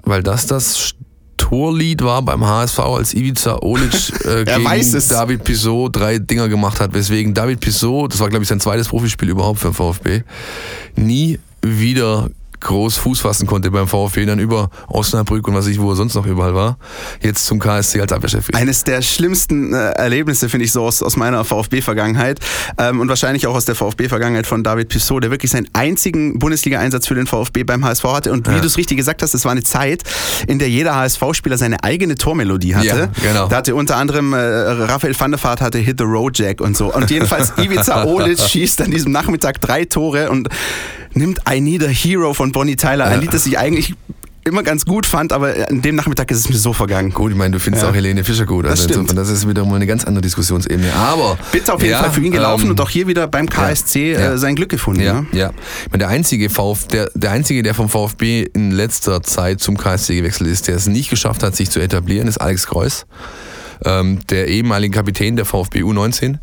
[0.03, 0.95] weil das das
[1.37, 3.93] Torlied war beim HSV, als Ivica Olic
[4.25, 4.63] äh, gegen.
[5.09, 8.87] David Pissot drei Dinger gemacht hat, weswegen David Pissot, das war glaube ich sein zweites
[8.87, 10.23] Profispiel überhaupt für den VfB,
[10.95, 12.29] nie wieder
[12.63, 16.15] groß Fuß fassen konnte beim VfB, dann über Osnabrück und was ich, wo er sonst
[16.15, 16.77] noch überall war,
[17.21, 18.47] jetzt zum KSC als Abwehrchef.
[18.53, 22.39] Eines der schlimmsten äh, Erlebnisse, finde ich, so aus, aus meiner VfB-Vergangenheit
[22.77, 27.07] ähm, und wahrscheinlich auch aus der VfB-Vergangenheit von David Pissot, der wirklich seinen einzigen Bundesliga-Einsatz
[27.07, 28.31] für den VfB beim HSV hatte.
[28.31, 28.59] Und wie Ja.
[28.59, 30.03] du es richtig gesagt hast, es war eine Zeit,
[30.47, 32.87] in der jeder HSV-Spieler seine eigene Tormelodie hatte.
[33.23, 33.47] Ja, genau.
[33.47, 36.75] Da hatte unter anderem äh, Raphael van der Vaart hatte Hit the Road Jack und
[36.77, 36.93] so.
[36.93, 40.47] Und jedenfalls Ivica Olic schießt an diesem Nachmittag drei Tore und
[41.13, 43.21] nimmt I Need a Hero von Bonnie Tyler, ein.
[43.21, 43.93] Lied, das ich eigentlich
[44.45, 47.11] immer ganz gut fand, aber an dem Nachmittag ist es mir so vergangen.
[47.13, 47.89] Gut, ich meine, du findest Ja.
[47.89, 48.65] auch Helene Fischer gut.
[48.65, 48.97] Das Also stimmt.
[49.09, 50.91] insofern, das ist wieder mal eine ganz andere Diskussionsebene.
[50.93, 53.47] Aber Bitte auf jeden ja, Fall für ihn gelaufen ähm, und auch hier wieder beim
[53.47, 54.33] KSC ja.
[54.33, 54.99] Äh, sein Glück gefunden.
[55.01, 55.27] Ja, Ne?
[55.31, 55.51] ja.
[55.85, 59.77] Ich meine, der einzige VfB, der, der einzige, der vom VfB in letzter Zeit zum
[59.77, 63.05] KSC gewechselt ist, der es nicht geschafft hat, sich zu etablieren, ist Alex Kreuz,
[63.85, 66.39] ähm, der ehemalige Kapitän der VfB U19,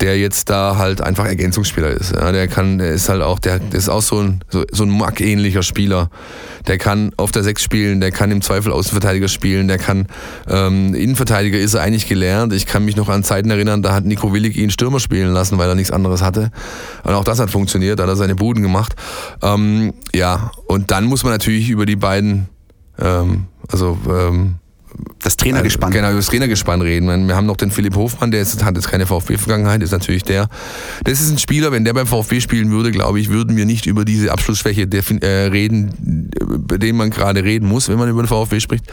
[0.00, 2.12] der jetzt da halt einfach Ergänzungsspieler ist.
[2.12, 4.90] Ja, der kann, der ist halt auch, der, ist auch so ein, so, so ein
[4.90, 6.10] Mack-ähnlicher Spieler.
[6.66, 10.06] Der kann auf der Sechs spielen, der kann im Zweifel Außenverteidiger spielen, der kann
[10.48, 12.52] ähm, Innenverteidiger ist er eigentlich gelernt.
[12.52, 15.58] Ich kann mich noch an Zeiten erinnern, da hat Nico Willig ihn Stürmer spielen lassen,
[15.58, 16.50] weil er nichts anderes hatte.
[17.04, 18.94] Und auch das hat funktioniert, da hat er seine Buden gemacht.
[19.42, 22.48] Ähm, ja, und dann muss man natürlich über die beiden,
[22.98, 24.59] ähm, also ähm,
[25.22, 25.90] Das Trainergespann.
[25.90, 27.28] Genau, über das Trainergespann reden.
[27.28, 30.48] Wir haben noch den Philipp Hofmann, der ist, hat jetzt keine VfB-Vergangenheit, ist natürlich der.
[31.04, 33.86] Das ist ein Spieler, wenn der beim VfB spielen würde, glaube ich, würden wir nicht
[33.86, 38.28] über diese Abschlussschwäche äh, reden, bei dem man gerade reden muss, wenn man über den
[38.28, 38.84] VfB spricht.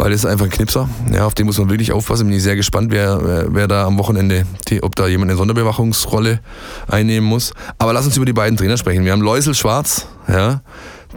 [0.00, 0.88] Weil das ist einfach ein Knipser.
[1.12, 2.26] Ja, auf den muss man wirklich aufpassen.
[2.26, 4.46] Bin ich sehr gespannt, wer, wer, wer da am Wochenende,
[4.80, 6.40] ob da jemand eine Sonderbewachungsrolle
[6.88, 7.52] einnehmen muss.
[7.76, 9.04] Aber lass uns über die beiden Trainer sprechen.
[9.04, 10.62] Wir haben Läusel Schwarz, ja,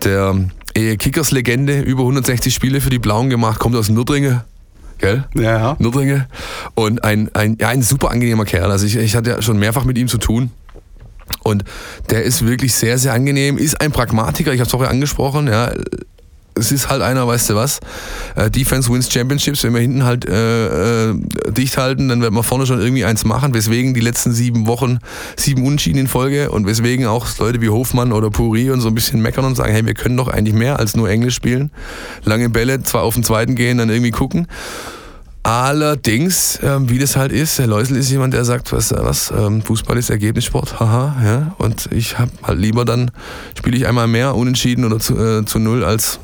[0.03, 4.43] der äh, Kickers-Legende, über 160 Spiele für die Blauen gemacht, kommt aus Nürtringe.
[4.97, 5.25] Gell?
[5.35, 5.75] Ja, ja.
[5.79, 6.27] Nürtringe.
[6.75, 8.71] Und ein, ein, ja, ein super angenehmer Kerl.
[8.71, 10.51] Also ich, ich hatte ja schon mehrfach mit ihm zu tun.
[11.41, 11.63] Und
[12.09, 15.71] der ist wirklich sehr, sehr angenehm, ist ein Pragmatiker, ich habe es vorher angesprochen, ja.
[16.63, 17.79] Es ist halt einer, weißt du was,
[18.35, 21.15] äh, Defense wins Championships, wenn wir hinten halt äh, äh,
[21.49, 24.99] dicht halten, dann wird man vorne schon irgendwie eins machen, weswegen die letzten sieben Wochen
[25.35, 28.95] sieben Unentschieden in Folge und weswegen auch Leute wie Hofmann oder Puri und so ein
[28.95, 31.71] bisschen meckern und sagen, hey, wir können doch eigentlich mehr als nur Englisch spielen.
[32.23, 34.47] Lange Bälle, zwar auf den zweiten gehen, dann irgendwie gucken.
[35.45, 39.61] Allerdings, ähm, wie das halt ist, der Läusel ist jemand, der sagt, was, was ähm,
[39.61, 41.55] Fußball ist Ergebnissport, haha, ja.
[41.57, 43.11] Und ich habe halt lieber dann,
[43.57, 46.21] spiele ich einmal mehr unentschieden oder zu, äh, zu null, als,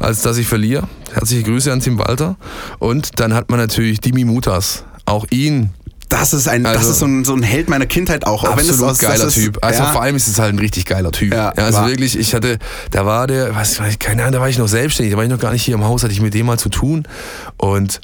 [0.00, 0.88] als dass ich verliere.
[1.12, 2.36] Herzliche Grüße an Tim Walter.
[2.80, 4.84] Und dann hat man natürlich Dimi Mutas.
[5.06, 5.70] Auch ihn
[6.08, 8.42] Das ist ein, das Also- ist so ein, so ein Held meiner Kindheit auch.
[8.42, 9.58] auch wenn es Absolut aus, geiler das ist, Typ.
[9.64, 11.32] Also ja, vor allem ist es halt ein richtig geiler Typ.
[11.32, 11.88] Ja, Ja, also war.
[11.88, 12.58] wirklich, ich hatte,
[12.90, 15.24] da war der, was, weiß ich, keine Ahnung, da war ich noch selbstständig, da war
[15.24, 17.04] ich noch gar nicht hier im Haus, hatte ich mit dem mal zu tun.
[17.58, 18.00] Und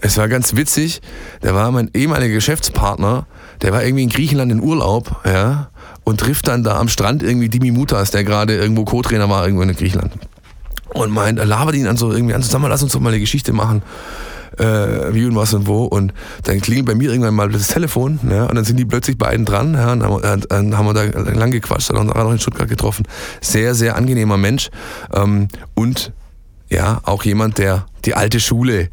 [0.00, 1.00] es war ganz witzig,
[1.42, 3.26] der war mein ehemaliger Geschäftspartner,
[3.62, 5.70] der war irgendwie in Griechenland in Urlaub, ja,
[6.04, 9.62] und trifft dann da am Strand irgendwie Dimi Mutas, der gerade irgendwo Co-Trainer war, irgendwo
[9.64, 10.12] in Griechenland.
[10.94, 13.10] Und meint, er labert ihn an so irgendwie an, sag mal, lass uns doch mal
[13.10, 13.82] eine Geschichte machen
[14.58, 14.64] äh,
[15.14, 15.84] wie und was und wo.
[15.84, 16.12] Und
[16.44, 19.44] dann klingelt bei mir irgendwann mal das Telefon, ja, und dann sind die plötzlich beiden
[19.44, 22.32] dran, ja, und haben wir- dann haben wir da lang gequatscht, dann haben wir noch
[22.32, 23.06] in Stuttgart getroffen.
[23.40, 24.70] Sehr, sehr angenehmer Mensch.
[25.14, 26.12] Ähm, und
[26.68, 28.90] ja, auch jemand, der die alte Schule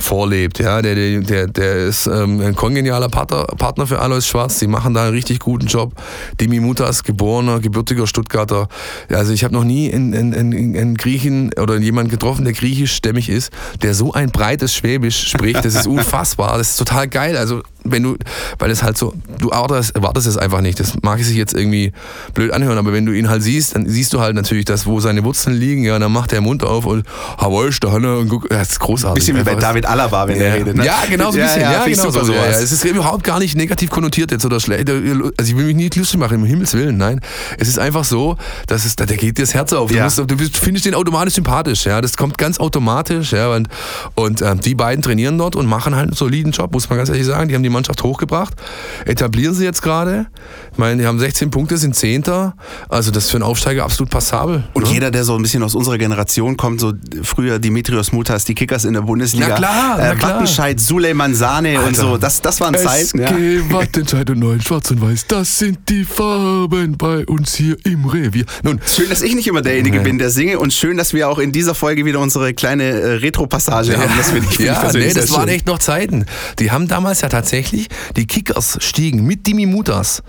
[0.00, 0.58] vorlebt.
[0.58, 4.58] Ja, der, der, der, ist ähm, ein kongenialer Partner, Partner für Alois Schwarz.
[4.58, 5.92] Die machen da einen richtig guten Job.
[6.40, 8.68] Dimi Mutas, geborener, gebürtiger Stuttgarter.
[9.10, 13.28] Also ich habe noch nie einen, einen, einen, einen Griechen oder jemanden getroffen, der griechischstämmig
[13.28, 15.64] ist, der so ein breites Schwäbisch spricht.
[15.64, 16.58] Das ist unfassbar.
[16.58, 17.36] Das ist total geil.
[17.36, 18.16] Also wenn du,
[18.58, 20.80] weil es halt so, du erwartest, erwartest es einfach nicht.
[20.80, 21.92] Das mag sich jetzt irgendwie
[22.34, 25.00] blöd anhören, aber wenn du ihn halt siehst, dann siehst du halt natürlich, dass wo
[25.00, 25.84] seine Wurzeln liegen.
[25.84, 27.04] Ja, dann macht der Mund auf und
[27.38, 29.24] Hawaii, da und guck, ja, das ist großartig.
[29.24, 30.42] bisschen wie bei David Alaba, wenn ja.
[30.44, 30.76] er redet.
[30.76, 30.84] Ne?
[30.86, 31.62] Ja, genau so ein bisschen.
[31.62, 32.32] Ja, ich genau super so.
[32.32, 32.50] Ja, ja.
[32.50, 34.88] Es ist überhaupt gar nicht negativ konnotiert jetzt oder schlecht.
[34.90, 35.02] Also
[35.42, 36.96] ich will mich nicht lustig machen, um Himmels Willen.
[36.96, 37.20] Nein,
[37.58, 39.90] es ist einfach so, dass es, da der geht dir das Herz auf.
[39.90, 40.04] Du, Ja.
[40.04, 41.86] musst, du findest den automatisch sympathisch.
[41.86, 43.32] Ja, das kommt ganz automatisch.
[43.32, 43.68] Ja, und
[44.14, 47.08] und ähm, die beiden trainieren dort und machen halt einen soliden Job, muss man ganz
[47.08, 47.48] ehrlich sagen.
[47.48, 48.54] Die haben die Mannschaft hochgebracht,
[49.04, 50.26] etablieren sie jetzt gerade.
[50.72, 52.54] Ich meine, die haben 16 Punkte, sind Zehnter.
[52.88, 54.64] Also das ist für einen Aufsteiger absolut passabel.
[54.74, 54.92] Und ne?
[54.92, 56.92] jeder, der so ein bisschen aus unserer Generation kommt, so
[57.22, 60.30] früher Dimitrios Mutas, die Kickers in der Bundesliga, Na klar, na äh, klar.
[60.34, 63.20] Wattenscheid, Suleiman Sane und so, das, das waren Zeiten.
[63.20, 63.28] Ja.
[63.28, 68.04] SG Wattenscheid und Neuen Schwarz und Weiß, das sind die Farben bei uns hier im
[68.06, 68.44] Revier.
[68.62, 70.04] Nun, Schön, dass ich nicht immer derjenige Nee.
[70.04, 73.12] bin, der singe und schön, dass wir auch in dieser Folge wieder unsere kleine äh,
[73.16, 74.10] Retro-Passage haben.
[74.16, 76.26] Das finde ich, finde ich ja, persönlich nee, das waren echt noch Zeiten.
[76.58, 80.22] Die haben damals ja tatsächlich tatsächlich, die Kickers stiegen mit Dimi Mutas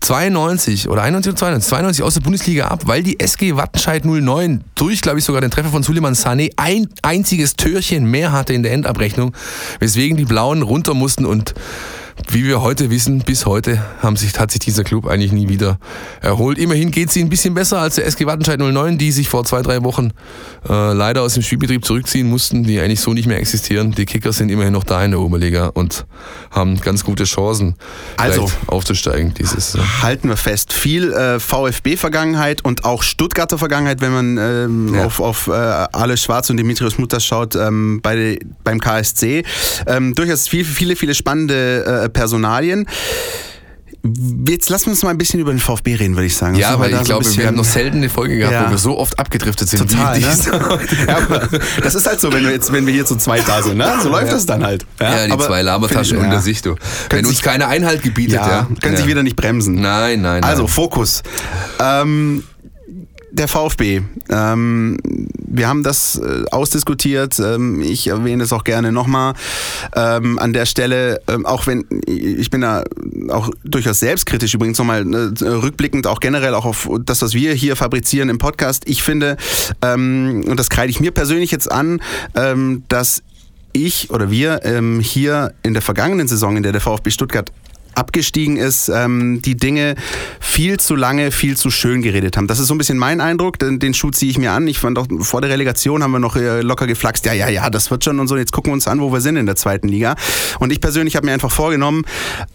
[0.00, 4.64] 92 oder 91 oder 92, 92 aus der Bundesliga ab, weil die SG Wattenscheid 09
[4.74, 8.62] durch, glaube ich, sogar den Treffer von Suleiman Sané ein einziges Türchen mehr hatte in
[8.62, 9.34] der Endabrechnung,
[9.78, 11.54] weswegen die Blauen runter mussten und
[12.28, 13.82] wie wir heute wissen, bis heute
[14.14, 15.78] sich, hat sich dieser Club eigentlich nie wieder
[16.20, 16.58] erholt.
[16.58, 19.44] Immerhin geht es ihnen ein bisschen besser als der SG Wattenscheid 09, die sich vor
[19.44, 20.10] zwei, drei Wochen
[20.68, 23.92] äh, leider aus dem Spielbetrieb zurückziehen mussten, die eigentlich so nicht mehr existieren.
[23.92, 26.06] Die Kicker sind immerhin noch da in der Oberliga und
[26.50, 27.74] haben ganz gute Chancen,
[28.16, 28.50] Also.
[28.66, 29.34] aufzusteigen.
[29.34, 30.72] Dieses, äh, Halten wir fest.
[30.72, 35.06] Viel äh, VfB-Vergangenheit und auch Stuttgarter Vergangenheit, wenn man ähm, Ja.
[35.06, 39.42] auf, auf äh, alle Schwarz und Dimitrios Mutters schaut ähm, bei, beim KSC.
[39.86, 42.86] Ähm, durchaus viel, viele, viele spannende äh, Personalien.
[44.48, 46.54] Jetzt lassen wir uns mal ein bisschen über den VfB reden, würde ich sagen.
[46.54, 48.66] ja, weil ich so glaube, wir haben noch selten eine Folge gehabt, Ja.
[48.66, 49.90] wo wir so oft abgedriftet sind.
[49.90, 50.26] Total, ne?
[51.06, 51.48] ja,
[51.82, 53.92] das ist halt so, wenn wir jetzt, wenn wir hier zu zweit da sind, ne?
[54.02, 54.86] So läuft das dann halt.
[54.98, 56.76] Ja, die aber zwei Labertaschen ich- unter sich, du.
[57.10, 58.68] Wenn uns keine Einhalt gebietet, Ja, ja.
[58.80, 58.96] können ja.
[58.96, 59.74] sich wieder nicht bremsen.
[59.74, 60.44] Nein, nein, nein.
[60.44, 61.22] Also Fokus.
[61.78, 62.44] Ähm,
[63.30, 64.02] der VfB.
[64.28, 64.98] Ähm,
[65.34, 67.38] wir haben das äh, ausdiskutiert.
[67.38, 69.34] Ähm, ich erwähne es auch gerne nochmal
[69.94, 71.20] ähm, an der Stelle.
[71.28, 72.84] Ähm, auch wenn ich bin da
[73.28, 77.76] auch durchaus selbstkritisch übrigens nochmal äh, rückblickend auch generell auch auf das, was wir hier
[77.76, 78.84] fabrizieren im Podcast.
[78.86, 79.36] Ich finde
[79.82, 82.00] ähm, und das kreide ich mir persönlich jetzt an,
[82.34, 83.22] ähm, dass
[83.72, 87.52] ich oder wir ähm, hier in der vergangenen Saison, in der der VfB Stuttgart
[87.94, 89.94] abgestiegen ist, ähm, die Dinge
[90.40, 92.46] viel zu lange, viel zu schön geredet haben.
[92.46, 94.68] Das ist so ein bisschen mein Eindruck, den, den Schuh ziehe ich mir an.
[94.68, 97.70] Ich fand auch vor der Relegation haben wir noch äh, locker geflaxt, ja, ja, ja,
[97.70, 98.36] das wird schon und so.
[98.36, 100.14] Jetzt gucken wir uns an, wo wir sind in der zweiten Liga.
[100.58, 102.04] Und ich persönlich habe mir einfach vorgenommen,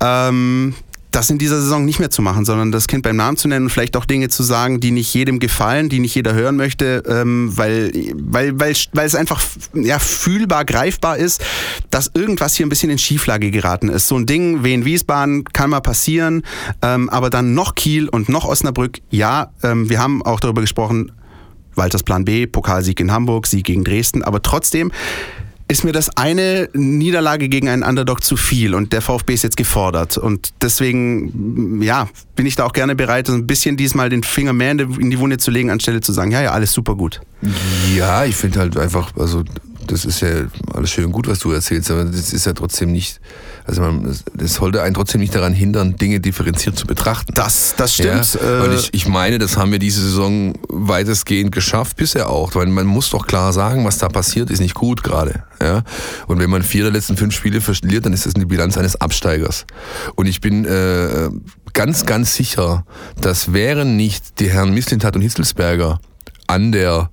[0.02, 0.76] ähm,
[1.16, 3.68] das in dieser Saison nicht mehr zu machen, sondern das Kind beim Namen zu nennen
[3.68, 7.04] und vielleicht auch Dinge zu sagen, die nicht jedem gefallen, die nicht jeder hören möchte,
[7.08, 9.42] ähm, weil, weil, weil, weil es einfach
[9.74, 11.42] ja, fühlbar, greifbar ist,
[11.90, 14.10] dass irgendwas hier ein bisschen in Schieflage geraten ist.
[14.10, 16.44] So ein Ding wie in Wiesbaden kann mal passieren,
[16.82, 21.14] ähm, aber dann noch Kiel und noch Osnabrück, ja, ähm, wir haben auch darüber gesprochen,
[21.76, 24.92] Walters Plan B, Pokalsieg in Hamburg, Sieg gegen Dresden, aber trotzdem
[25.68, 29.58] ist mir das eine Niederlage gegen einen Underdog zu viel und der VfB ist jetzt
[29.58, 30.18] gefordert.
[30.18, 34.72] Und deswegen, ja, bin ich da auch gerne bereit, ein bisschen diesmal den Finger mehr
[34.72, 37.22] in die, in die Wunde zu legen, anstelle zu sagen, ja, ja, alles super gut.
[37.96, 39.44] Ja, ich finde halt einfach, also
[39.88, 42.92] das ist ja alles schön und gut, was du erzählst, aber das ist ja trotzdem
[42.92, 43.20] nicht,
[43.68, 47.34] also man, das, sollte einen trotzdem nicht daran hindern, Dinge differenziert zu betrachten.
[47.34, 48.36] Das, das stimmt.
[48.36, 52.54] Ja, Äh, und ich, ich meine, das haben wir diese Saison weitestgehend geschafft, bisher auch.
[52.54, 55.44] Weil man muss doch klar sagen, was da passiert, ist nicht gut gerade.
[55.62, 55.84] Ja?
[56.28, 59.02] Und wenn man vier der letzten fünf Spiele verliert, dann ist das eine Bilanz eines
[59.02, 59.66] Absteigers.
[60.16, 61.30] Und ich bin äh,
[61.74, 62.86] ganz, ganz sicher,
[63.20, 66.00] dass wären nicht die Herren Mislintat und Hitzelsberger
[66.48, 67.10] an der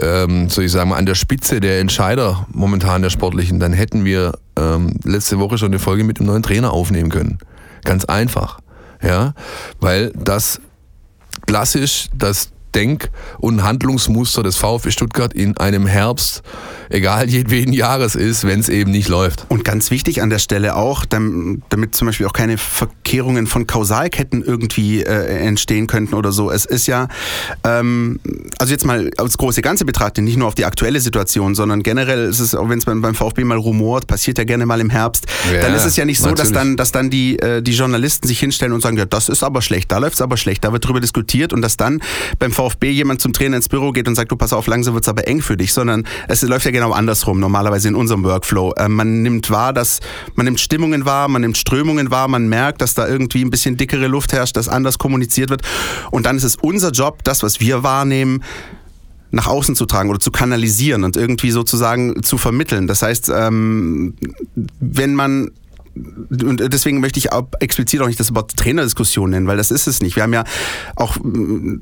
[0.00, 4.32] ähm, soll ich sagen, an der Spitze der Entscheider momentan der Sportlichen, dann hätten wir
[4.56, 7.38] ähm, letzte Woche schon eine Folge mit dem neuen Trainer aufnehmen können.
[7.84, 8.60] Ganz einfach.
[9.02, 9.34] Ja,
[9.80, 10.60] weil das
[11.46, 16.42] klassisch das Denk- und Handlungsmuster des VfB Stuttgart in einem Herbst,
[16.88, 19.46] egal jedweden Jahres ist, wenn es eben nicht läuft.
[19.48, 23.66] Und ganz wichtig an der Stelle auch, dam- damit zum Beispiel auch keine Verkehrungen von
[23.66, 26.50] Kausalketten irgendwie äh, entstehen könnten oder so.
[26.50, 27.08] Es ist ja,
[27.64, 28.20] ähm,
[28.58, 32.24] also jetzt mal als große Ganze betrachtet, nicht nur auf die aktuelle Situation, sondern generell
[32.28, 34.90] ist es, auch wenn es beim, beim VfB mal rumort, passiert ja gerne mal im
[34.90, 36.54] Herbst, Ja, dann ist es ja nicht so, dass natürlich.
[36.54, 39.62] dann, dass dann die, äh, die Journalisten sich hinstellen und sagen, ja, das ist aber
[39.62, 42.00] schlecht, da läuft es aber schlecht, da wird drüber diskutiert und dass dann
[42.38, 45.08] beim VfB jemand zum Trainer ins Büro geht und sagt, du pass auf, langsam wird's
[45.08, 48.74] aber eng für dich, sondern es läuft ja genau andersrum, normalerweise in unserem Workflow.
[48.76, 50.00] Ähm, man nimmt wahr, dass
[50.34, 53.76] man nimmt Stimmungen wahr, man nimmt Strömungen wahr, man merkt, dass da irgendwie ein bisschen
[53.76, 55.62] dickere Luft herrscht, dass anders kommuniziert wird.
[56.10, 58.42] Und dann ist es unser Job, das, was wir wahrnehmen,
[59.30, 62.86] nach außen zu tragen oder zu kanalisieren und irgendwie sozusagen zu vermitteln.
[62.86, 64.14] Das heißt, ähm,
[64.80, 65.50] wenn man
[65.94, 69.86] und deswegen möchte ich auch explizit auch nicht das Wort Trainerdiskussion nennen, weil das ist
[69.86, 70.16] es nicht.
[70.16, 70.44] Wir haben ja
[70.96, 71.16] auch,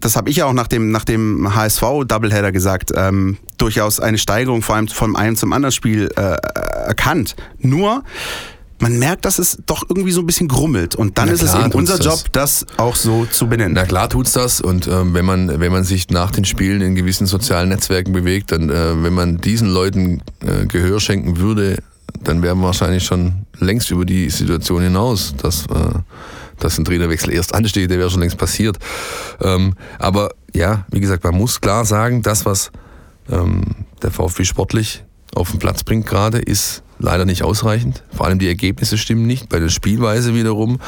[0.01, 4.63] das habe ich ja auch nach dem, nach dem HSV-Doubleheader gesagt, ähm, durchaus eine Steigerung
[4.63, 6.37] vor allem vom einen zum anderen Spiel äh,
[6.87, 7.37] erkannt.
[7.59, 8.03] Nur,
[8.81, 10.95] man merkt, dass es doch irgendwie so ein bisschen grummelt.
[10.95, 12.07] Und dann Na ist es eben unser das.
[12.07, 13.75] Job, das auch so zu benennen.
[13.75, 16.95] Na klar tut's das und ähm, wenn man wenn man sich nach den Spielen in
[16.95, 21.79] gewissen sozialen Netzwerken bewegt, dann äh, wenn man diesen Leuten äh, Gehör schenken würde,
[22.23, 26.01] dann wären wir wahrscheinlich schon längst über die Situation hinaus, dass äh,
[26.59, 28.79] dass ein Trainerwechsel erst ansteht, der wäre schon längst passiert.
[29.41, 32.71] Ähm, aber ja, wie gesagt, man muss klar sagen, das was
[33.31, 33.63] ähm,
[34.03, 35.05] der VfB sportlich
[35.35, 38.03] auf den Platz bringt gerade, ist leider nicht ausreichend.
[38.13, 40.79] Vor allem die Ergebnisse stimmen nicht, bei der Spielweise wiederum.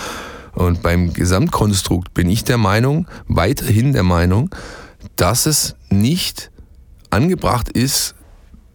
[0.53, 4.53] Und beim Gesamtkonstrukt bin ich der Meinung, weiterhin der Meinung,
[5.14, 6.51] dass es nicht
[7.11, 8.16] angebracht ist,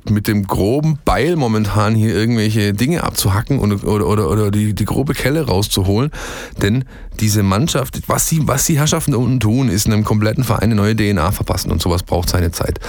[0.09, 4.85] mit dem groben Beil momentan hier irgendwelche Dinge abzuhacken und, oder, oder, oder die, die
[4.85, 6.11] grobe Kelle rauszuholen.
[6.61, 6.85] Denn
[7.19, 10.95] diese Mannschaft, was die, was die Herrschaften unten tun, ist einem kompletten Verein eine neue
[10.95, 12.79] DNA verpassen und sowas braucht seine Zeit.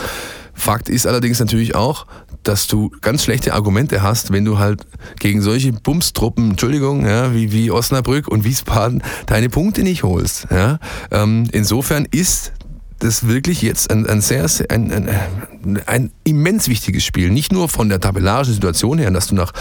[0.54, 2.06] Fakt ist allerdings natürlich auch,
[2.42, 4.86] dass du ganz schlechte Argumente hast, wenn du halt
[5.18, 10.46] gegen solche Bumstruppen, Entschuldigung, ja, wie, wie Osnabrück und Wiesbaden deine Punkte nicht holst.
[10.50, 10.78] Ja.
[11.10, 12.52] Ähm, insofern ist
[12.98, 17.30] das wirklich jetzt ein, ein sehr, ein, ein, ein, immens wichtiges Spiel.
[17.30, 19.52] Nicht nur von der tabellarischen Situation her, dass du nach,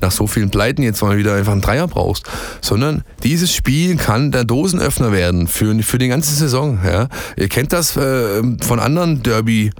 [0.00, 2.24] nach so vielen Pleiten jetzt mal wieder einfach einen Dreier brauchst,
[2.60, 6.78] sondern dieses Spiel kann der Dosenöffner werden für, für die ganze Saison.
[6.84, 7.08] Ja.
[7.36, 9.70] Ihr kennt das äh, von anderen Derby-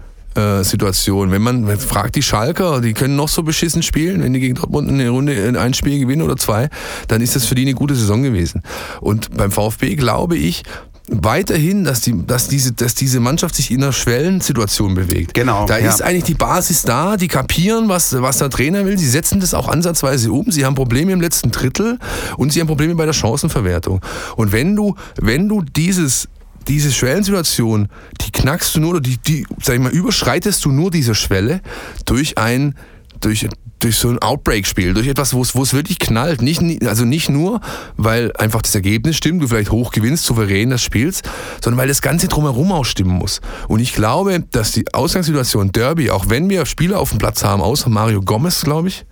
[0.61, 1.33] Situation.
[1.33, 4.89] Wenn man fragt die Schalker, die können noch so beschissen spielen, wenn die gegen Dortmund
[4.89, 6.69] eine Runde ein Spiel gewinnen oder zwei,
[7.09, 8.63] dann ist das für die eine gute Saison gewesen.
[9.01, 10.63] Und beim VfB glaube ich,
[11.11, 15.35] weiterhin, dass, die, dass, diese, dass diese Mannschaft sich in einer Schwellensituation bewegt.
[15.35, 15.67] Genau.
[15.67, 15.89] Da ja.
[15.89, 19.55] ist eigentlich die Basis da, die kapieren, was, was der Trainer will, sie setzen das
[19.55, 21.99] auch ansatzweise um, sie haben Probleme im letzten Drittel
[22.37, 24.01] und sie haben Probleme bei der Chancenverwertung.
[24.37, 26.29] Und wenn du, wenn du dieses
[26.67, 27.89] diese Schwellensituation,
[28.21, 31.63] die knackst du nur, die, die, sag ich mal, überschreitest du nur diese Schwelle
[32.05, 32.75] durch ein,
[33.21, 33.49] durch,
[33.79, 36.43] durch so ein Outbreak-Spiel, durch etwas, wo es, wirklich knallt.
[36.43, 37.61] Nicht, also nicht nur,
[37.97, 41.29] weil einfach das Ergebnis stimmt, du vielleicht hoch gewinnst, souverän das spielst,
[41.63, 43.41] sondern weil das Ganze drumherum auch stimmen muss.
[43.69, 47.63] Und ich glaube, dass die Ausgangssituation Derby, auch wenn wir Spieler auf dem Platz haben,
[47.63, 49.05] außer Mario Gomez, glaube ich,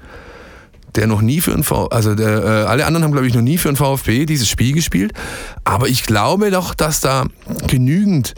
[0.97, 3.43] der noch nie für ein VfB, also der, äh, alle anderen haben, glaube ich, noch
[3.43, 5.13] nie für ein VfB dieses Spiel gespielt.
[5.65, 7.27] Aber ich glaube doch, dass da
[7.67, 8.35] genügend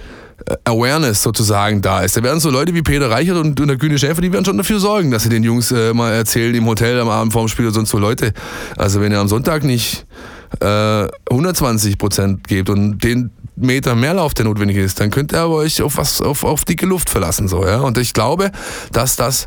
[0.64, 2.16] Awareness sozusagen da ist.
[2.16, 4.56] Da werden so Leute wie Peter Reichert und, und der Kühne Schäfer, die werden schon
[4.56, 7.66] dafür sorgen, dass sie den Jungs äh, mal erzählen im Hotel am Abend vorm Spiel
[7.66, 8.32] oder sonst so Leute.
[8.76, 10.06] Also wenn ihr am Sonntag nicht
[10.60, 15.40] äh, 120 Prozent gebt und den Meter mehr Lauf, der notwendig ist, dann könnt ihr
[15.40, 17.48] aber euch auf was auf, auf dicke Luft verlassen.
[17.48, 17.80] So, ja?
[17.80, 18.52] Und ich glaube,
[18.92, 19.46] dass das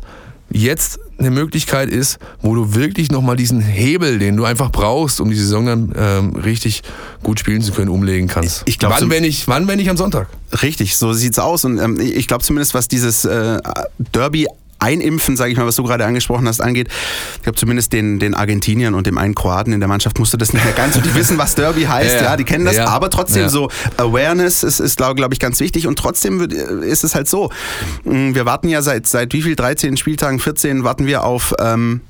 [0.52, 5.30] jetzt eine Möglichkeit ist, wo du wirklich nochmal diesen Hebel, den du einfach brauchst, um
[5.30, 6.82] die Saison dann ähm, richtig
[7.22, 8.62] gut spielen zu können, umlegen kannst.
[8.66, 10.28] Ich glaub, wann, wenn ich, wann, wenn ich am Sonntag?
[10.62, 11.64] Richtig, so sieht's aus.
[11.64, 13.58] Und ähm, ich glaube zumindest, was dieses äh,
[14.12, 14.46] Derby
[14.82, 16.88] Einimpfen, sage ich mal, was du gerade angesprochen hast, angeht.
[17.36, 20.52] Ich glaube zumindest den, den Argentiniern und dem einen Kroaten in der Mannschaft musste das
[20.52, 20.96] nicht mehr ganz.
[20.96, 22.86] Und die wissen, was Derby heißt, ja, ja die kennen das, ja.
[22.86, 23.48] aber trotzdem ja.
[23.48, 25.86] so Awareness ist, ist glaube glaub ich, ganz wichtig.
[25.86, 27.50] Und trotzdem wird, ist es halt so.
[28.04, 29.56] Mm, wir warten ja seit, seit wie viel?
[29.56, 31.54] 13 Spieltagen, 14 warten wir auf.
[31.60, 32.00] Ähm,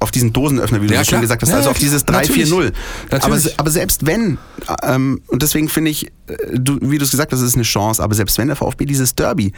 [0.00, 2.72] auf diesen Dosenöffner, wie du ja, schon gesagt hast, ja, also auf dieses 3-4-0.
[3.10, 4.38] Aber, aber, selbst wenn,
[4.82, 6.10] ähm, und deswegen finde ich, äh,
[6.54, 9.14] du, wie du es gesagt hast, ist eine Chance, aber selbst wenn der VfB dieses
[9.14, 9.52] Derby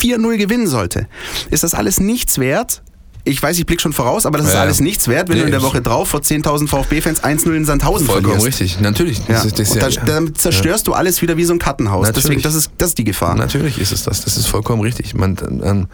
[0.00, 1.08] 4-0 gewinnen sollte,
[1.50, 2.82] ist das alles nichts wert,
[3.28, 5.46] ich weiß, ich blicke schon voraus, aber das ist alles nichts wert, wenn nee, du
[5.46, 8.60] in der Woche drauf vor 10.000 VfB-Fans 1-0 in Sandhausen Vollkommen verlierst.
[8.60, 9.18] richtig, natürlich.
[9.26, 9.50] Das ja.
[9.50, 12.06] ist, das dann, dann, zerstörst du alles wieder wie so ein Kartenhaus.
[12.06, 12.24] Natürlich.
[12.24, 13.34] Deswegen, das ist, das ist die Gefahr.
[13.34, 14.22] Natürlich ist es das.
[14.22, 15.14] Das ist vollkommen richtig.
[15.14, 15.88] Man,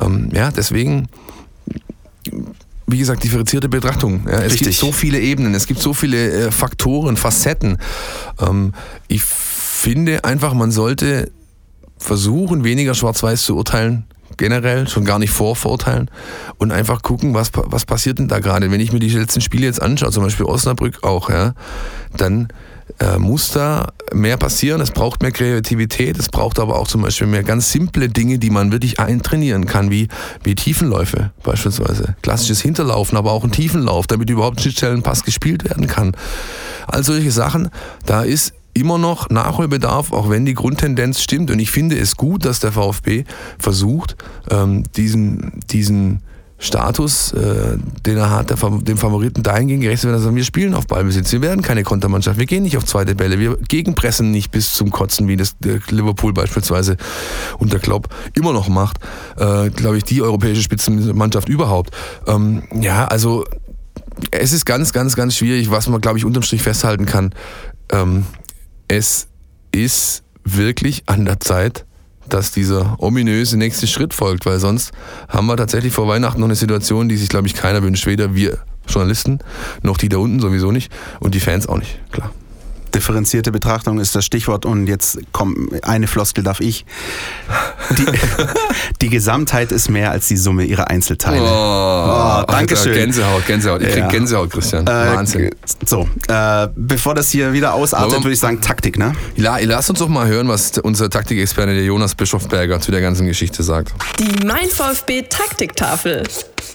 [0.00, 1.08] ähm, ja, deswegen
[2.92, 4.26] wie gesagt, differenzierte Betrachtung.
[4.26, 4.68] Ja, es Richtig.
[4.68, 7.78] gibt so viele Ebenen, es gibt so viele äh, Faktoren, Facetten.
[8.40, 8.72] Ähm,
[9.08, 11.32] ich finde einfach, man sollte
[11.98, 14.04] versuchen, weniger schwarz-weiß zu urteilen,
[14.36, 16.10] generell, schon gar nicht vorverurteilen
[16.58, 18.70] und einfach gucken, was, was passiert denn da gerade.
[18.70, 21.54] Wenn ich mir die letzten Spiele jetzt anschaue, zum Beispiel Osnabrück auch, ja,
[22.16, 22.48] dann
[23.02, 24.80] äh, muss da mehr passieren.
[24.80, 26.18] Es braucht mehr Kreativität.
[26.18, 29.90] Es braucht aber auch zum Beispiel mehr ganz simple Dinge, die man wirklich eintrainieren kann,
[29.90, 30.08] wie,
[30.44, 32.14] wie Tiefenläufe beispielsweise.
[32.22, 36.12] Klassisches Hinterlaufen, aber auch ein Tiefenlauf, damit überhaupt Schnittstellenpass gespielt werden kann.
[36.86, 37.70] All solche Sachen,
[38.06, 41.50] da ist immer noch Nachholbedarf, auch wenn die Grundtendenz stimmt.
[41.50, 43.24] Und ich finde es gut, dass der VfB
[43.58, 44.16] versucht,
[44.50, 46.22] ähm, diesen, diesen
[46.62, 50.86] Status, äh, den er hat, dem Favoriten dahingehend gerecht zu werden, dass wir spielen auf
[50.86, 51.32] Ballbesitz.
[51.32, 52.38] Wir werden keine Kontermannschaft.
[52.38, 53.40] Wir gehen nicht auf zweite Bälle.
[53.40, 55.56] Wir gegenpressen nicht bis zum Kotzen, wie das
[55.90, 56.96] Liverpool beispielsweise
[57.58, 58.98] unter Klopp immer noch macht.
[59.36, 61.90] Äh, Glaube ich, die europäische Spitzenmannschaft überhaupt.
[62.28, 63.44] Ähm, ja, also
[64.30, 67.34] es ist ganz, ganz, ganz schwierig, was man, glaube ich, unterm Strich festhalten kann.
[67.90, 68.24] Ähm,
[68.86, 69.26] es
[69.72, 71.86] ist wirklich an der Zeit,
[72.28, 74.92] dass dieser ominöse nächste Schritt folgt, weil sonst
[75.28, 78.06] haben wir tatsächlich vor Weihnachten noch eine Situation, die sich, glaube ich, keiner wünscht.
[78.06, 79.38] Weder wir Journalisten,
[79.82, 82.32] noch die da unten sowieso nicht und die Fans auch nicht, klar.
[82.94, 86.84] Differenzierte Betrachtung ist das Stichwort und jetzt kommt eine Floskel darf ich.
[87.90, 88.06] Die,
[89.00, 91.42] die Gesamtheit ist mehr als die Summe ihrer Einzelteile.
[91.42, 92.92] Oh, oh Dankeschön.
[92.92, 93.82] Gänsehaut, Gänsehaut.
[93.82, 94.02] Ich ja.
[94.02, 94.86] krieg Gänsehaut, Christian.
[94.86, 95.50] Äh, Wahnsinn.
[95.86, 99.14] So, äh, bevor das hier wieder ausartet, würde ich sagen Taktik, ne?
[99.36, 103.26] Ja, lass uns doch mal hören, was unser Taktikexperte, der Jonas Bischofberger, zu der ganzen
[103.26, 103.92] Geschichte sagt.
[104.18, 106.24] Die Mein VfB Taktiktafel.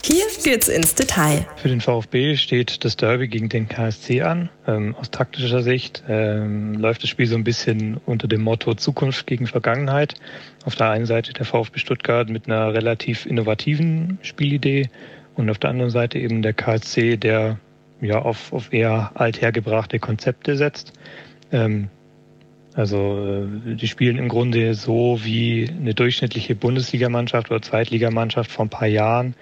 [0.03, 1.45] Hier geht's ins Detail.
[1.55, 4.49] Für den VfB steht das Derby gegen den KSC an.
[4.65, 9.27] Ähm, aus taktischer Sicht ähm, läuft das Spiel so ein bisschen unter dem Motto Zukunft
[9.27, 10.15] gegen Vergangenheit.
[10.65, 14.89] Auf der einen Seite der VfB Stuttgart mit einer relativ innovativen Spielidee
[15.35, 17.59] und auf der anderen Seite eben der KSC, der
[18.01, 20.93] ja auf, auf eher althergebrachte Konzepte setzt.
[21.51, 21.89] Ähm,
[22.77, 28.69] also äh, die spielen im Grunde so wie eine durchschnittliche Bundesligamannschaft oder Zweitligamannschaft vor ein
[28.69, 29.35] paar Jahren.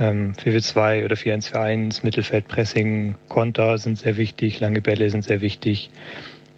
[0.00, 5.90] Ähm, 4-4-2 oder 4-1-4-1, Mittelfeldpressing, Konter sind sehr wichtig, lange Bälle sind sehr wichtig.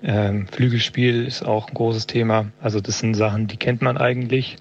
[0.03, 2.53] Ähm, Flügelspiel ist auch ein großes Thema.
[2.61, 4.57] Also das sind Sachen, die kennt man eigentlich.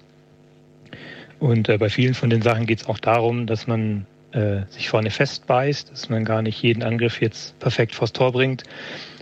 [1.38, 4.88] Und äh, bei vielen von den Sachen geht es auch darum, dass man äh, sich
[4.88, 8.64] vorne festbeißt, dass man gar nicht jeden Angriff jetzt perfekt vors Tor bringt,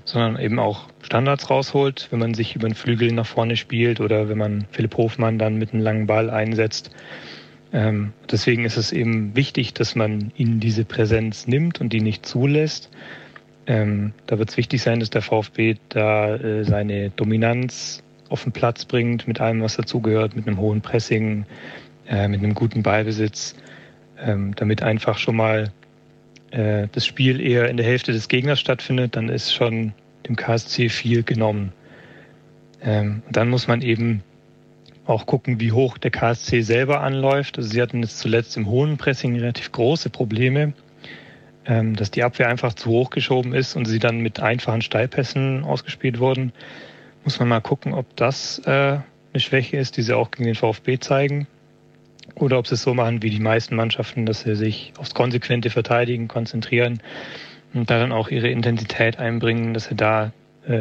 [0.04, 4.28] sondern eben auch Standards rausholt, wenn man sich über den Flügel nach vorne spielt oder
[4.28, 6.90] wenn man Philipp Hofmann dann mit einem langen Ball einsetzt.
[7.72, 12.24] Ähm, deswegen ist es eben wichtig, dass man ihnen diese Präsenz nimmt und die nicht
[12.24, 12.90] zulässt.
[13.66, 18.52] Ähm, da wird es wichtig sein, dass der VfB da äh, seine Dominanz auf den
[18.52, 21.44] Platz bringt, mit allem, was dazugehört, mit einem hohen Pressing,
[22.08, 23.54] äh, mit einem guten Ballbesitz,
[24.18, 25.70] ähm, damit einfach schon mal
[26.50, 29.92] äh, das Spiel eher in der Hälfte des Gegners stattfindet, dann ist schon
[30.26, 31.72] dem KSC viel genommen.
[32.80, 34.22] Ähm, dann muss man eben
[35.08, 37.56] auch gucken, wie hoch der KSC selber anläuft.
[37.56, 40.74] Also sie hatten jetzt zuletzt im hohen Pressing relativ große Probleme,
[41.64, 45.64] ähm, dass die Abwehr einfach zu hoch geschoben ist und sie dann mit einfachen Steilpässen
[45.64, 46.52] ausgespielt wurden.
[47.24, 50.54] Muss man mal gucken, ob das äh, eine Schwäche ist, die sie auch gegen den
[50.54, 51.46] VfB zeigen.
[52.34, 55.70] Oder ob sie es so machen wie die meisten Mannschaften, dass sie sich aufs konsequente
[55.70, 57.00] Verteidigen konzentrieren
[57.72, 60.32] und darin auch ihre Intensität einbringen, dass sie da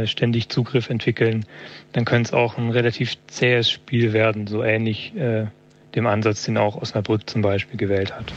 [0.06, 1.46] ständig Zugriff entwickeln,
[1.94, 5.46] dann könnte es auch ein relativ zähes Spiel werden, so ähnlich äh,
[5.96, 8.34] dem Ansatz, den auch Osnabrück zum Beispiel gewählt hat.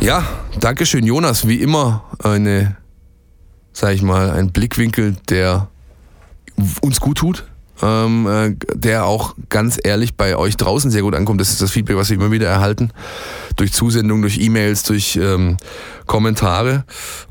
[0.00, 0.24] Ja,
[0.60, 1.48] danke schön, Jonas.
[1.48, 2.76] Wie immer eine,
[3.72, 5.68] sag ich mal, ein Blickwinkel, der
[6.80, 7.44] uns gut tut,
[7.82, 11.40] ähm, äh, der auch ganz ehrlich bei euch draußen sehr gut ankommt.
[11.40, 12.90] Das ist das Feedback, was wir immer wieder erhalten.
[13.56, 15.56] Durch Zusendungen, durch E-Mails, durch ähm,
[16.06, 16.84] Kommentare.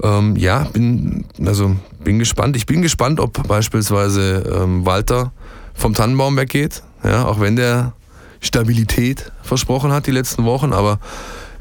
[0.03, 2.55] Ähm, ja, bin, also bin gespannt.
[2.55, 5.31] Ich bin gespannt, ob beispielsweise ähm, Walter
[5.73, 6.83] vom Tannenbaum weggeht.
[7.03, 7.93] Ja, auch wenn der
[8.39, 10.73] Stabilität versprochen hat die letzten Wochen.
[10.73, 10.99] Aber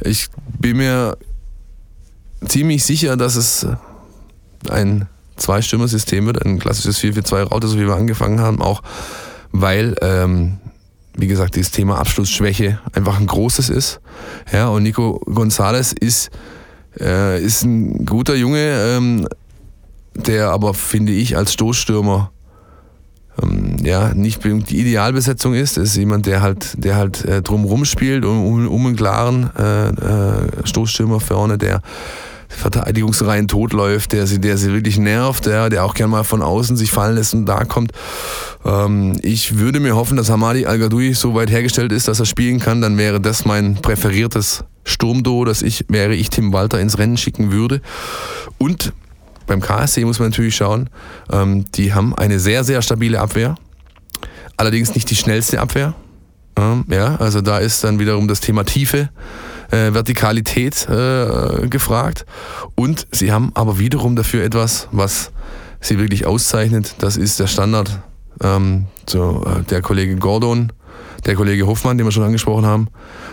[0.00, 0.28] ich
[0.58, 1.16] bin mir
[2.46, 3.66] ziemlich sicher, dass es
[4.68, 8.82] ein Zwei-Stürmer-System wird, ein klassisches 4-4-2-Raute, so wie wir angefangen haben, auch
[9.52, 10.58] weil, ähm,
[11.16, 14.00] wie gesagt, dieses Thema Abschlussschwäche einfach ein großes ist.
[14.52, 16.30] Ja, und Nico Gonzalez ist,
[16.98, 19.28] äh, ist ein guter Junge, ähm,
[20.14, 22.30] der aber, finde ich, als Stoßstürmer
[23.42, 25.76] ähm, ja, nicht die Idealbesetzung ist.
[25.76, 29.88] Es ist jemand, der halt, der halt äh, drumrum spielt, um, um, einen klaren äh,
[29.88, 31.80] äh, Stoßstürmer vorne, der
[32.56, 36.76] Verteidigungsreihen totläuft, der sie, der sie wirklich nervt, der, der auch gern mal von außen
[36.76, 37.92] sich fallen lässt und da kommt.
[38.64, 42.60] Ähm, ich würde mir hoffen, dass Hamadi Al-Gadoui so weit hergestellt ist, dass er spielen
[42.60, 47.16] kann, dann wäre das mein präferiertes Sturmdo, dass ich, wäre ich Tim Walter ins Rennen
[47.16, 47.80] schicken würde.
[48.58, 48.92] Und
[49.46, 50.88] beim KSC muss man natürlich schauen,
[51.30, 53.56] ähm, die haben eine sehr, sehr stabile Abwehr.
[54.56, 55.94] Allerdings nicht die schnellste Abwehr.
[56.56, 59.10] Ähm, ja, also da ist dann wiederum das Thema Tiefe
[59.70, 62.26] äh, Vertikalität äh, gefragt.
[62.74, 65.32] Und sie haben aber wiederum dafür etwas, was
[65.80, 66.94] sie wirklich auszeichnet.
[66.98, 68.00] Das ist der Standard.
[68.42, 70.72] Ähm, so, äh, der Kollege Gordon,
[71.26, 72.88] der Kollege Hoffmann, den wir schon angesprochen haben.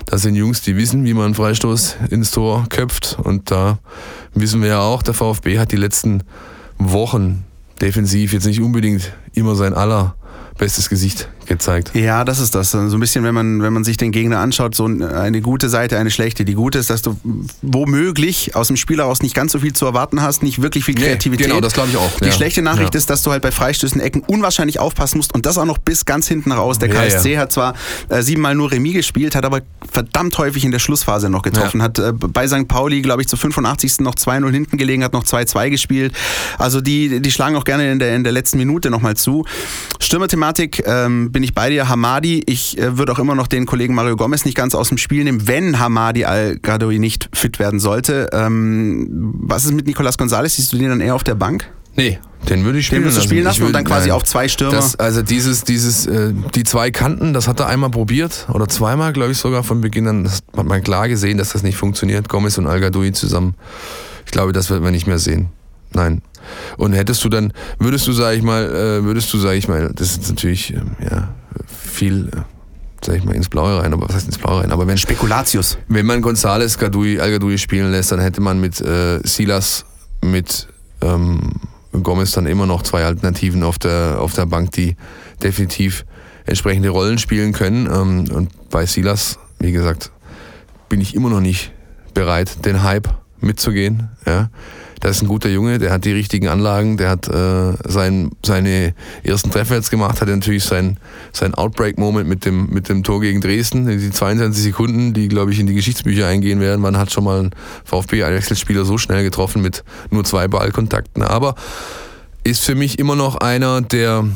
[0.06, 3.18] Das sind Jungs, die wissen, wie man einen Freistoß ins Tor köpft.
[3.22, 3.80] Und da
[4.34, 6.24] wissen wir ja auch, der VfB hat die letzten
[6.78, 7.44] Wochen
[7.82, 10.16] defensiv jetzt nicht unbedingt immer sein aller
[10.58, 11.91] bestes Gesicht gezeigt.
[11.93, 12.72] Ja, das ist das.
[12.72, 15.97] So ein bisschen, wenn man, wenn man sich den Gegner anschaut, so eine gute Seite,
[15.97, 16.45] eine schlechte.
[16.45, 17.18] Die gute ist, dass du
[17.62, 20.95] womöglich aus dem Spiel heraus nicht ganz so viel zu erwarten hast, nicht wirklich viel
[20.95, 21.47] Kreativität.
[21.47, 22.20] Nee, genau, das glaube ich auch.
[22.20, 22.32] Die ja.
[22.32, 22.97] schlechte Nachricht ja.
[22.97, 26.06] ist, dass du halt bei Freistößen Ecken unwahrscheinlich aufpassen musst und das auch noch bis
[26.06, 26.80] ganz hinten raus.
[26.80, 27.76] Der KSC hat zwar
[28.10, 31.82] äh, siebenmal nur Remis gespielt, hat aber verdammt häufig in der Schlussphase noch getroffen.
[31.82, 32.68] Hat äh, bei St.
[32.68, 33.99] Pauli, glaube ich, zu 85.
[33.99, 36.14] noch 2-0 hinten gelegen, hat noch 2-2 gespielt.
[36.58, 39.45] Also die, die schlagen auch gerne in der, in der letzten Minute nochmal zu.
[39.99, 41.89] Stürmerthematik ähm, bin ich bei dir.
[41.89, 44.98] Hamadi, ich äh, würde auch immer noch den Kollegen Mario Gomez nicht ganz aus dem
[44.98, 48.30] Spiel nehmen, wenn Hamadi Al-Gadoui nicht fit werden sollte.
[48.34, 50.56] Ähm, was ist mit Nicolas Gonzalez?
[50.56, 51.70] Siehst du den dann eher auf der Bank?
[51.96, 52.20] Nee,
[52.50, 53.22] den würde ich spielen den lassen.
[53.22, 54.16] Du spielen lassen und dann quasi nein.
[54.16, 54.74] auf zwei Stürmer.
[54.74, 59.14] Das, also dieses, dieses, äh, die zwei Kanten, das hat er einmal probiert oder zweimal,
[59.14, 60.24] glaube ich sogar von Beginn an.
[60.24, 62.30] Das hat man klar gesehen, dass das nicht funktioniert.
[62.30, 63.56] Gomez und Al-Gadoui zusammen.
[64.26, 65.50] Ich glaube, das wird man nicht mehr sehen.
[65.94, 66.22] Nein.
[66.78, 69.92] Und hättest du dann, würdest du, sag ich mal, äh, würdest du, sag ich mal,
[69.94, 71.34] das ist natürlich, ähm, ja,
[71.68, 72.32] viel,
[73.04, 74.72] sag ich mal, ins Blaue rein, aber was heißt ins Blaue rein?
[74.72, 75.78] Aber wenn, Spekulatius.
[75.88, 79.86] wenn man González Gadui, Al Gadui spielen lässt, dann hätte man mit äh, Silas,
[80.24, 80.68] mit
[81.02, 81.52] ähm,
[81.92, 84.96] Gomez dann immer noch zwei Alternativen auf der, auf der Bank, die
[85.44, 86.06] definitiv
[86.46, 87.88] entsprechende Rollen spielen können.
[87.88, 90.12] Ähm, und bei Silas, wie gesagt,
[90.89, 91.72] bin ich immer noch nicht
[92.14, 94.10] bereit, den Hype mitzugehen.
[94.26, 94.50] Ja.
[95.02, 98.93] Das ist ein guter Junge, der hat die richtigen Anlagen, der hat äh, sein, seine
[99.24, 100.97] ersten Treffer jetzt gemacht, hat natürlich sein,
[101.34, 105.60] sein Outbreak-Moment mit dem, mit dem Tor gegen Dresden, die 22 Sekunden, die, glaube ich,
[105.60, 106.82] in die Geschichtsbücher eingehen werden.
[106.82, 107.52] Man hat schon mal einen
[107.86, 111.24] VfB-Einwechselspieler so schnell getroffen mit nur zwei Ballkontakten.
[111.24, 111.56] Aber
[112.43, 114.28] ist für mich immer noch einer, der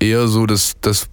[0.00, 1.06] eher so das, das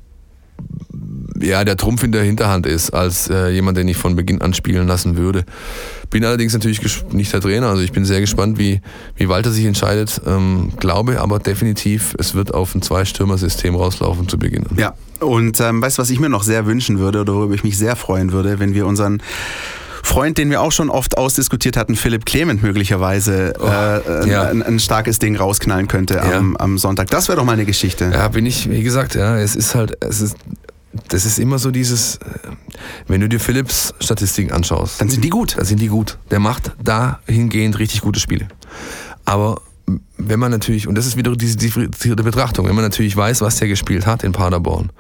[1.40, 4.54] ja, der Trumpf in der Hinterhand ist, als äh, jemand, den ich von Beginn an
[4.54, 5.44] spielen lassen würde.
[6.10, 6.82] Bin allerdings natürlich
[7.12, 8.82] nicht der Trainer, also ich bin sehr gespannt, wie,
[9.16, 10.22] wie Walter sich entscheidet.
[10.26, 14.66] Ähm, glaube aber definitiv, es wird auf ein Zwei-Stürmer-System rauslaufen zu Beginn.
[14.78, 17.64] Ja, und ähm, weißt du, was ich mir noch sehr wünschen würde oder worüber ich
[17.64, 19.22] mich sehr freuen würde, wenn wir unseren
[20.04, 24.44] Freund, den wir auch schon oft ausdiskutiert hatten, Philipp Clement möglicherweise äh, Oh, ja.
[24.44, 27.10] ein, ein starkes Ding rausknallen könnte am, am Sonntag.
[27.10, 28.10] Das wäre doch mal eine Geschichte.
[28.14, 30.38] Ja, bin ich, wie gesagt, ja, es ist halt, es ist,
[31.10, 32.20] das ist immer so dieses, äh,
[33.08, 35.56] wenn du dir Philips Statistiken anschaust, Dann sind die gut.
[35.58, 36.18] da sind die gut.
[36.32, 38.48] Der macht dahingehend richtig gute Spiele.
[39.26, 39.62] Aber
[40.18, 43.56] wenn man natürlich, und das ist wieder diese differenzierte Betrachtung, wenn man natürlich weiß, was
[43.58, 44.92] der gespielt hat in Paderborn,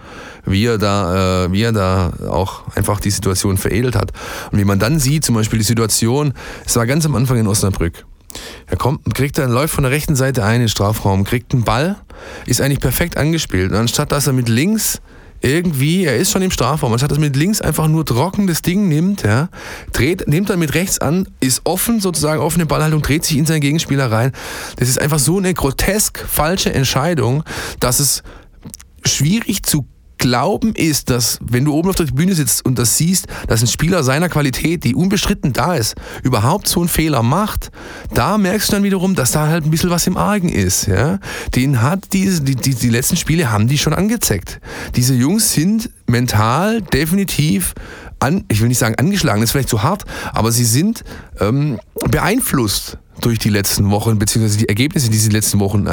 [0.45, 4.13] wie er da, äh, wie er da auch einfach die Situation veredelt hat
[4.51, 6.33] und wie man dann sieht, zum Beispiel die Situation,
[6.65, 8.05] es war ganz am Anfang in Osnabrück.
[8.67, 11.53] Er kommt und kriegt dann, läuft von der rechten Seite ein in den Strafraum, kriegt
[11.53, 11.97] einen Ball,
[12.45, 13.71] ist eigentlich perfekt angespielt.
[13.71, 15.01] Und anstatt dass er mit links
[15.41, 18.61] irgendwie, er ist schon im Strafraum, anstatt dass er mit links einfach nur trocken das
[18.61, 19.49] Ding nimmt, ja,
[19.91, 23.61] dreht, nimmt dann mit rechts an, ist offen, sozusagen offene Ballhaltung, dreht sich in seinen
[23.61, 24.31] Gegenspieler rein.
[24.77, 27.43] Das ist einfach so eine grotesk falsche Entscheidung,
[27.79, 28.23] dass es
[29.05, 33.27] schwierig zu glauben ist, dass wenn du oben auf der Bühne sitzt und das siehst,
[33.47, 37.71] dass ein Spieler seiner Qualität, die unbestritten da ist, überhaupt so einen Fehler macht,
[38.13, 40.87] da merkst du dann wiederum, dass da halt ein bisschen was im Argen ist.
[40.87, 41.19] Ja?
[41.55, 44.59] Den hat diese, die, die, die letzten Spiele haben die schon angezeckt.
[44.95, 47.73] Diese Jungs sind mental definitiv
[48.19, 51.03] an, ich will nicht sagen angeschlagen, das ist vielleicht zu hart, aber sie sind
[51.39, 55.87] ähm, beeinflusst durch die letzten Wochen, beziehungsweise die Ergebnisse, die sie die letzten Wochen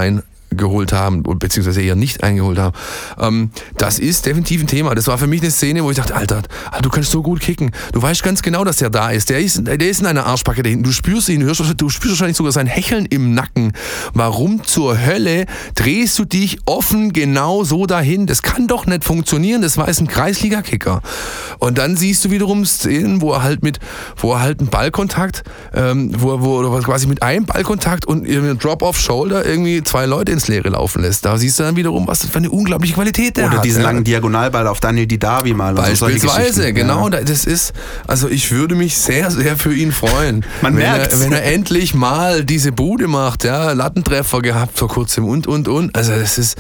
[0.55, 2.77] eingeholt haben, beziehungsweise eher nicht eingeholt haben.
[3.19, 4.95] Ähm, das ist definitiv ein Thema.
[4.95, 7.41] Das war für mich eine Szene, wo ich dachte, Alter, Alter, du kannst so gut
[7.41, 7.73] kicken.
[7.93, 9.31] Du weißt ganz genau, dass der da ist.
[9.31, 10.85] Der ist, der ist in einer Arschbacke da hinten.
[10.85, 13.73] Du spürst ihn, hörst, du spürst wahrscheinlich sogar sein Hecheln im Nacken.
[14.13, 18.27] Warum zur Hölle drehst du dich offen genau so dahin?
[18.27, 19.63] Das kann doch nicht funktionieren.
[19.63, 21.03] Das war jetzt ein Kreisliga-Kicker.
[21.59, 23.79] Und dann siehst du wiederum Szenen, wo er halt mit,
[24.17, 25.43] wo er halt einen Ballkontakt,
[25.75, 28.27] ähm, wo wo quasi mit einem Ballkontakt und
[28.63, 31.25] Drop-off-Shoulder irgendwie zwei Leute ins Leere laufen lässt.
[31.25, 33.65] Da siehst du dann wiederum, was für eine unglaubliche Qualität der Oder hat.
[33.65, 33.89] diesen ja.
[33.89, 35.75] langen Diagonalball auf Daniel Didavi mal.
[35.75, 37.05] Beispielsweise, genau.
[37.05, 37.11] Ja.
[37.11, 37.73] da- Das ist,
[38.07, 40.45] also ich würde mich sehr, sehr für ihn freuen.
[40.63, 41.15] Man wenn merkt's.
[41.15, 45.69] Er, wenn er endlich mal diese Bude macht, ja, Lattentreffer gehabt vor kurzem und, und,
[45.69, 45.95] und.
[45.97, 46.57] Also das ist,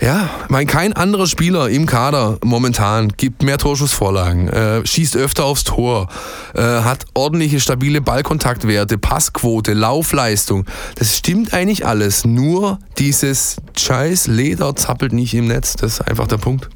[0.00, 5.44] ja, ich meine, kein anderer Spieler im Kader momentan gibt mehr Torschussvorlagen, äh, schießt öfter
[5.44, 6.08] aufs Tor,
[6.54, 10.64] äh, hat ordentliche, stabile Ballkontaktwerte, Passquote, Laufleistung.
[10.96, 12.24] Das stimmt eigentlich alles.
[12.24, 15.74] Nur dieses scheiß Leder zappelt nicht im Netz.
[15.76, 16.70] Das ist einfach der Punkt.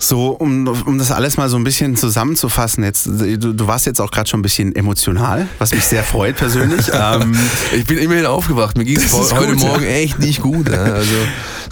[0.00, 4.00] So, um, um das alles mal so ein bisschen zusammenzufassen, jetzt, du, du warst jetzt
[4.00, 6.86] auch gerade schon ein bisschen emotional, was mich sehr freut persönlich.
[6.92, 7.36] ähm,
[7.74, 8.78] Ich bin immerhin aufgewacht.
[8.78, 9.90] Mir ging es Das ist heute gut, Morgen ja.
[9.90, 10.68] echt nicht gut.
[10.70, 10.84] Ja.
[10.84, 11.10] Also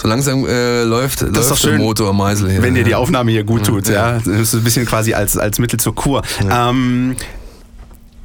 [0.02, 2.62] so langsam äh, läuft, ist läuft doch der schön, Motor am Meisel hier.
[2.62, 4.14] wenn dir die Aufnahme hier gut tut, ja.
[4.14, 4.18] Ja.
[4.18, 6.22] Das ist ein bisschen quasi als, als Mittel zur Kur.
[6.50, 7.14] Ähm,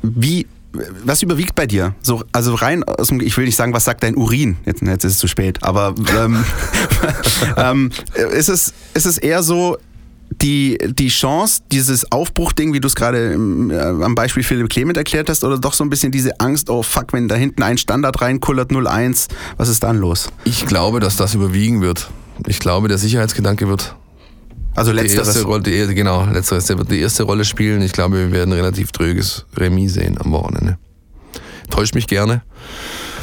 [0.01, 0.47] wie,
[1.03, 1.93] was überwiegt bei dir?
[2.01, 4.57] So, also rein aus dem, ich will nicht sagen, was sagt dein Urin?
[4.65, 6.43] Jetzt, jetzt ist es zu spät, aber ähm,
[7.57, 7.91] ähm,
[8.33, 9.77] ist, es, ist es eher so,
[10.41, 14.97] die, die Chance, dieses Aufbruchding, wie du es gerade ähm, äh, am Beispiel Philipp Clement
[14.97, 17.77] erklärt hast, oder doch so ein bisschen diese Angst, oh fuck, wenn da hinten ein
[17.77, 19.27] Standard reinkullert 0-1,
[19.57, 20.29] was ist dann los?
[20.43, 22.09] Ich glaube, dass das überwiegen wird.
[22.47, 23.95] Ich glaube, der Sicherheitsgedanke wird
[24.75, 25.27] Also die letzteres.
[25.27, 27.81] erste Rolle, die, genau, letzteres, der wird die erste Rolle spielen.
[27.81, 30.77] Ich glaube, wir werden ein relativ tröges Remis sehen am Wochenende.
[31.69, 32.41] Täuscht mich gerne.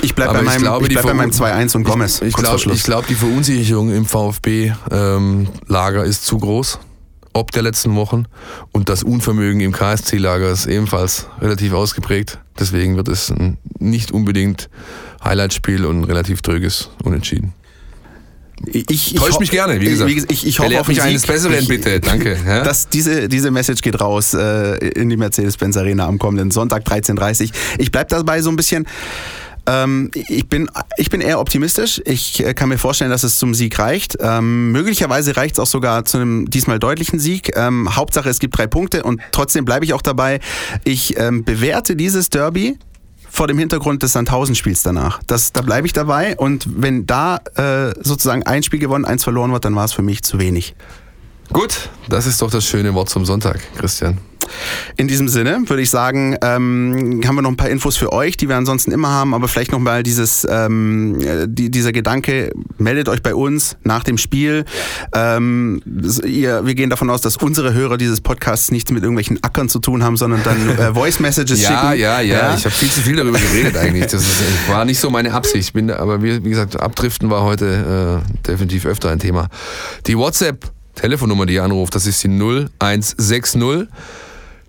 [0.01, 2.21] Ich bleib Aber bei meinem, glaube, ich die bleib bei meinem Verun- 2-1 und Gomez.
[2.23, 6.79] Ich, ich glaube, glaub, die Verunsicherung im VfB-Lager ist zu groß.
[7.39, 8.25] Ob der letzten Wochen.
[8.73, 12.39] Und das Unvermögen im KSC-Lager ist ebenfalls relativ ausgeprägt.
[12.59, 14.69] Deswegen wird es ein nicht unbedingt
[15.23, 17.53] Highlightspiel und ein relativ tröges Unentschieden.
[18.67, 20.11] ich, ich, Täuscht ho- mich gerne, wie gesagt.
[20.11, 21.25] Ich, ich hoffe Belehrt auf mich eines.
[21.25, 22.01] Besseren, ich, bitte.
[22.01, 22.37] Danke.
[22.45, 22.65] Ja?
[22.65, 27.53] Das, diese, diese Message geht raus äh, in die Mercedes-Benz Arena am kommenden Sonntag 13.30
[27.79, 28.85] Ich bleib dabei so ein bisschen.
[29.69, 32.01] Ähm, ich, bin, ich bin eher optimistisch.
[32.07, 34.17] Ich äh, kann mir vorstellen, dass es zum Sieg reicht.
[34.19, 37.55] Ähm, möglicherweise reicht es auch sogar zu einem diesmal deutlichen Sieg.
[37.55, 40.41] Ähm, Hauptsache, es gibt drei Punkte und trotzdem bleibe ich auch dabei.
[40.85, 42.79] Ich ähm, bewerte dieses Derby
[43.29, 45.21] vor dem Hintergrund des Sandhausen-Spiels danach.
[45.27, 49.53] Das, da bleibe ich dabei und wenn da äh, sozusagen ein Spiel gewonnen, eins verloren
[49.53, 50.75] wird, dann war es für mich zu wenig.
[51.53, 54.19] Gut, das ist doch das schöne Wort zum Sonntag, Christian.
[54.97, 58.37] In diesem Sinne würde ich sagen, ähm, haben wir noch ein paar Infos für euch,
[58.37, 63.23] die wir ansonsten immer haben, aber vielleicht nochmal dieses, ähm, die, dieser Gedanke, meldet euch
[63.23, 64.65] bei uns nach dem Spiel.
[65.15, 65.83] Ähm,
[66.25, 69.79] ihr, wir gehen davon aus, dass unsere Hörer dieses Podcasts nichts mit irgendwelchen Ackern zu
[69.79, 72.01] tun haben, sondern dann äh, Voice Messages ja, schicken.
[72.01, 72.55] Ja, ja, ja.
[72.55, 74.07] Ich habe viel zu viel darüber geredet eigentlich.
[74.07, 75.73] Das ist, war nicht so meine Absicht.
[75.73, 79.49] Bin, aber wie, wie gesagt, Abdriften war heute äh, definitiv öfter ein Thema.
[80.07, 83.89] Die WhatsApp Telefonnummer, die ihr anruft, das ist die 0160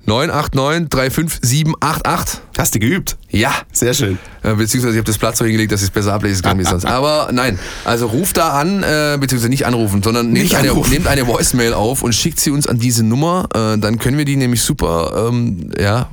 [0.06, 2.40] 989 35788.
[2.58, 3.18] Hast du geübt?
[3.30, 3.54] Ja.
[3.72, 4.18] Sehr schön.
[4.44, 6.64] Äh, beziehungsweise ich habe das Blatt so hingelegt, dass ich es besser ablesen kann wie
[6.64, 6.86] sonst.
[6.86, 11.28] Aber nein, also ruft da an, äh, beziehungsweise nicht anrufen, sondern nehmt, eine, nehmt eine
[11.28, 13.48] Voicemail auf und schickt sie uns an diese Nummer.
[13.54, 16.10] Äh, dann können wir die nämlich super ähm, ja,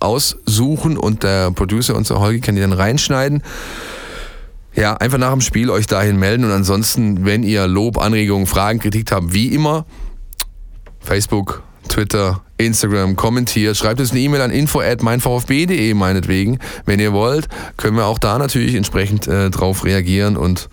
[0.00, 3.42] aussuchen und der Producer, unser Holgi, kann die dann reinschneiden.
[4.76, 8.80] Ja, einfach nach dem Spiel euch dahin melden und ansonsten, wenn ihr Lob, Anregungen, Fragen,
[8.80, 9.86] Kritik habt, wie immer,
[11.00, 16.58] Facebook, Twitter, Instagram, kommentiert, schreibt uns eine E-Mail an info at meinvfb.de meinetwegen.
[16.86, 20.68] Wenn ihr wollt, können wir auch da natürlich entsprechend äh, drauf reagieren und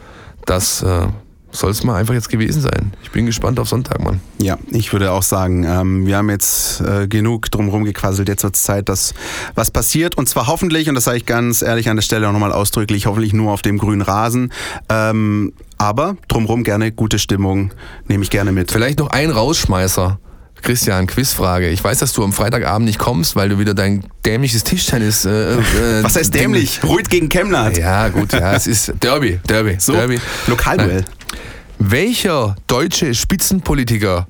[0.45, 1.07] das äh,
[1.51, 2.93] soll es mal einfach jetzt gewesen sein.
[3.03, 4.21] Ich bin gespannt auf Sonntag, Mann.
[4.39, 8.27] Ja, ich würde auch sagen, ähm, wir haben jetzt äh, genug drumherum gequasselt.
[8.27, 9.13] Jetzt wird es Zeit, dass
[9.55, 10.17] was passiert.
[10.17, 13.05] Und zwar hoffentlich, und das sage ich ganz ehrlich an der Stelle auch nochmal ausdrücklich,
[13.05, 14.51] hoffentlich nur auf dem grünen Rasen.
[14.89, 17.73] Ähm, aber drumherum gerne gute Stimmung,
[18.07, 18.71] nehme ich gerne mit.
[18.71, 20.19] Vielleicht noch ein Rausschmeißer.
[20.61, 21.69] Christian, Quizfrage.
[21.69, 25.25] Ich weiß, dass du am Freitagabend nicht kommst, weil du wieder dein dämliches Tischtennis.
[25.25, 25.57] Äh, äh,
[26.03, 26.83] Was heißt dämlich?
[26.83, 27.77] Ruhig gegen Chemnat.
[27.77, 30.19] Ja, gut, ja, es ist Derby, Derby, so, Derby.
[30.47, 31.03] Lokalduell.
[31.83, 34.27] Welcher deutsche Spitzenpolitiker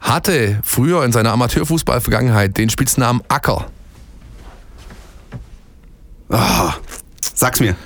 [0.00, 3.66] hatte früher in seiner Amateurfußball-Vergangenheit den Spitznamen Acker?
[6.30, 6.70] Oh,
[7.34, 7.76] sag's mir.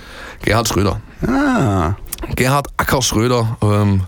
[0.45, 1.01] Gerhard Schröder.
[1.27, 1.97] Ah.
[2.37, 3.57] Gerhard Acker Schröder.
[3.63, 4.05] Ähm,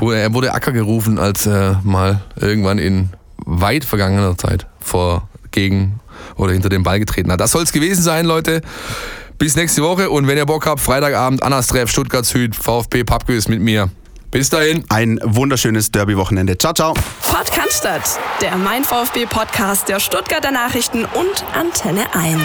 [0.00, 5.98] er wurde Acker gerufen, als er mal irgendwann in weit vergangener Zeit vor gegen
[6.36, 7.40] oder hinter den Ball getreten hat.
[7.40, 8.62] Das soll es gewesen sein, Leute.
[9.38, 13.48] Bis nächste Woche und wenn ihr Bock habt, Freitagabend, Annas Treff, Stuttgart Süd, VfB Pubquiz
[13.48, 13.90] mit mir.
[14.34, 14.82] Bis dahin.
[14.88, 16.58] Ein wunderschönes Derby-Wochenende.
[16.58, 16.94] Ciao, ciao.
[17.20, 22.40] Fort Cannstatt, der Mein VfB Podcast der Stuttgarter Nachrichten und Antenne 1.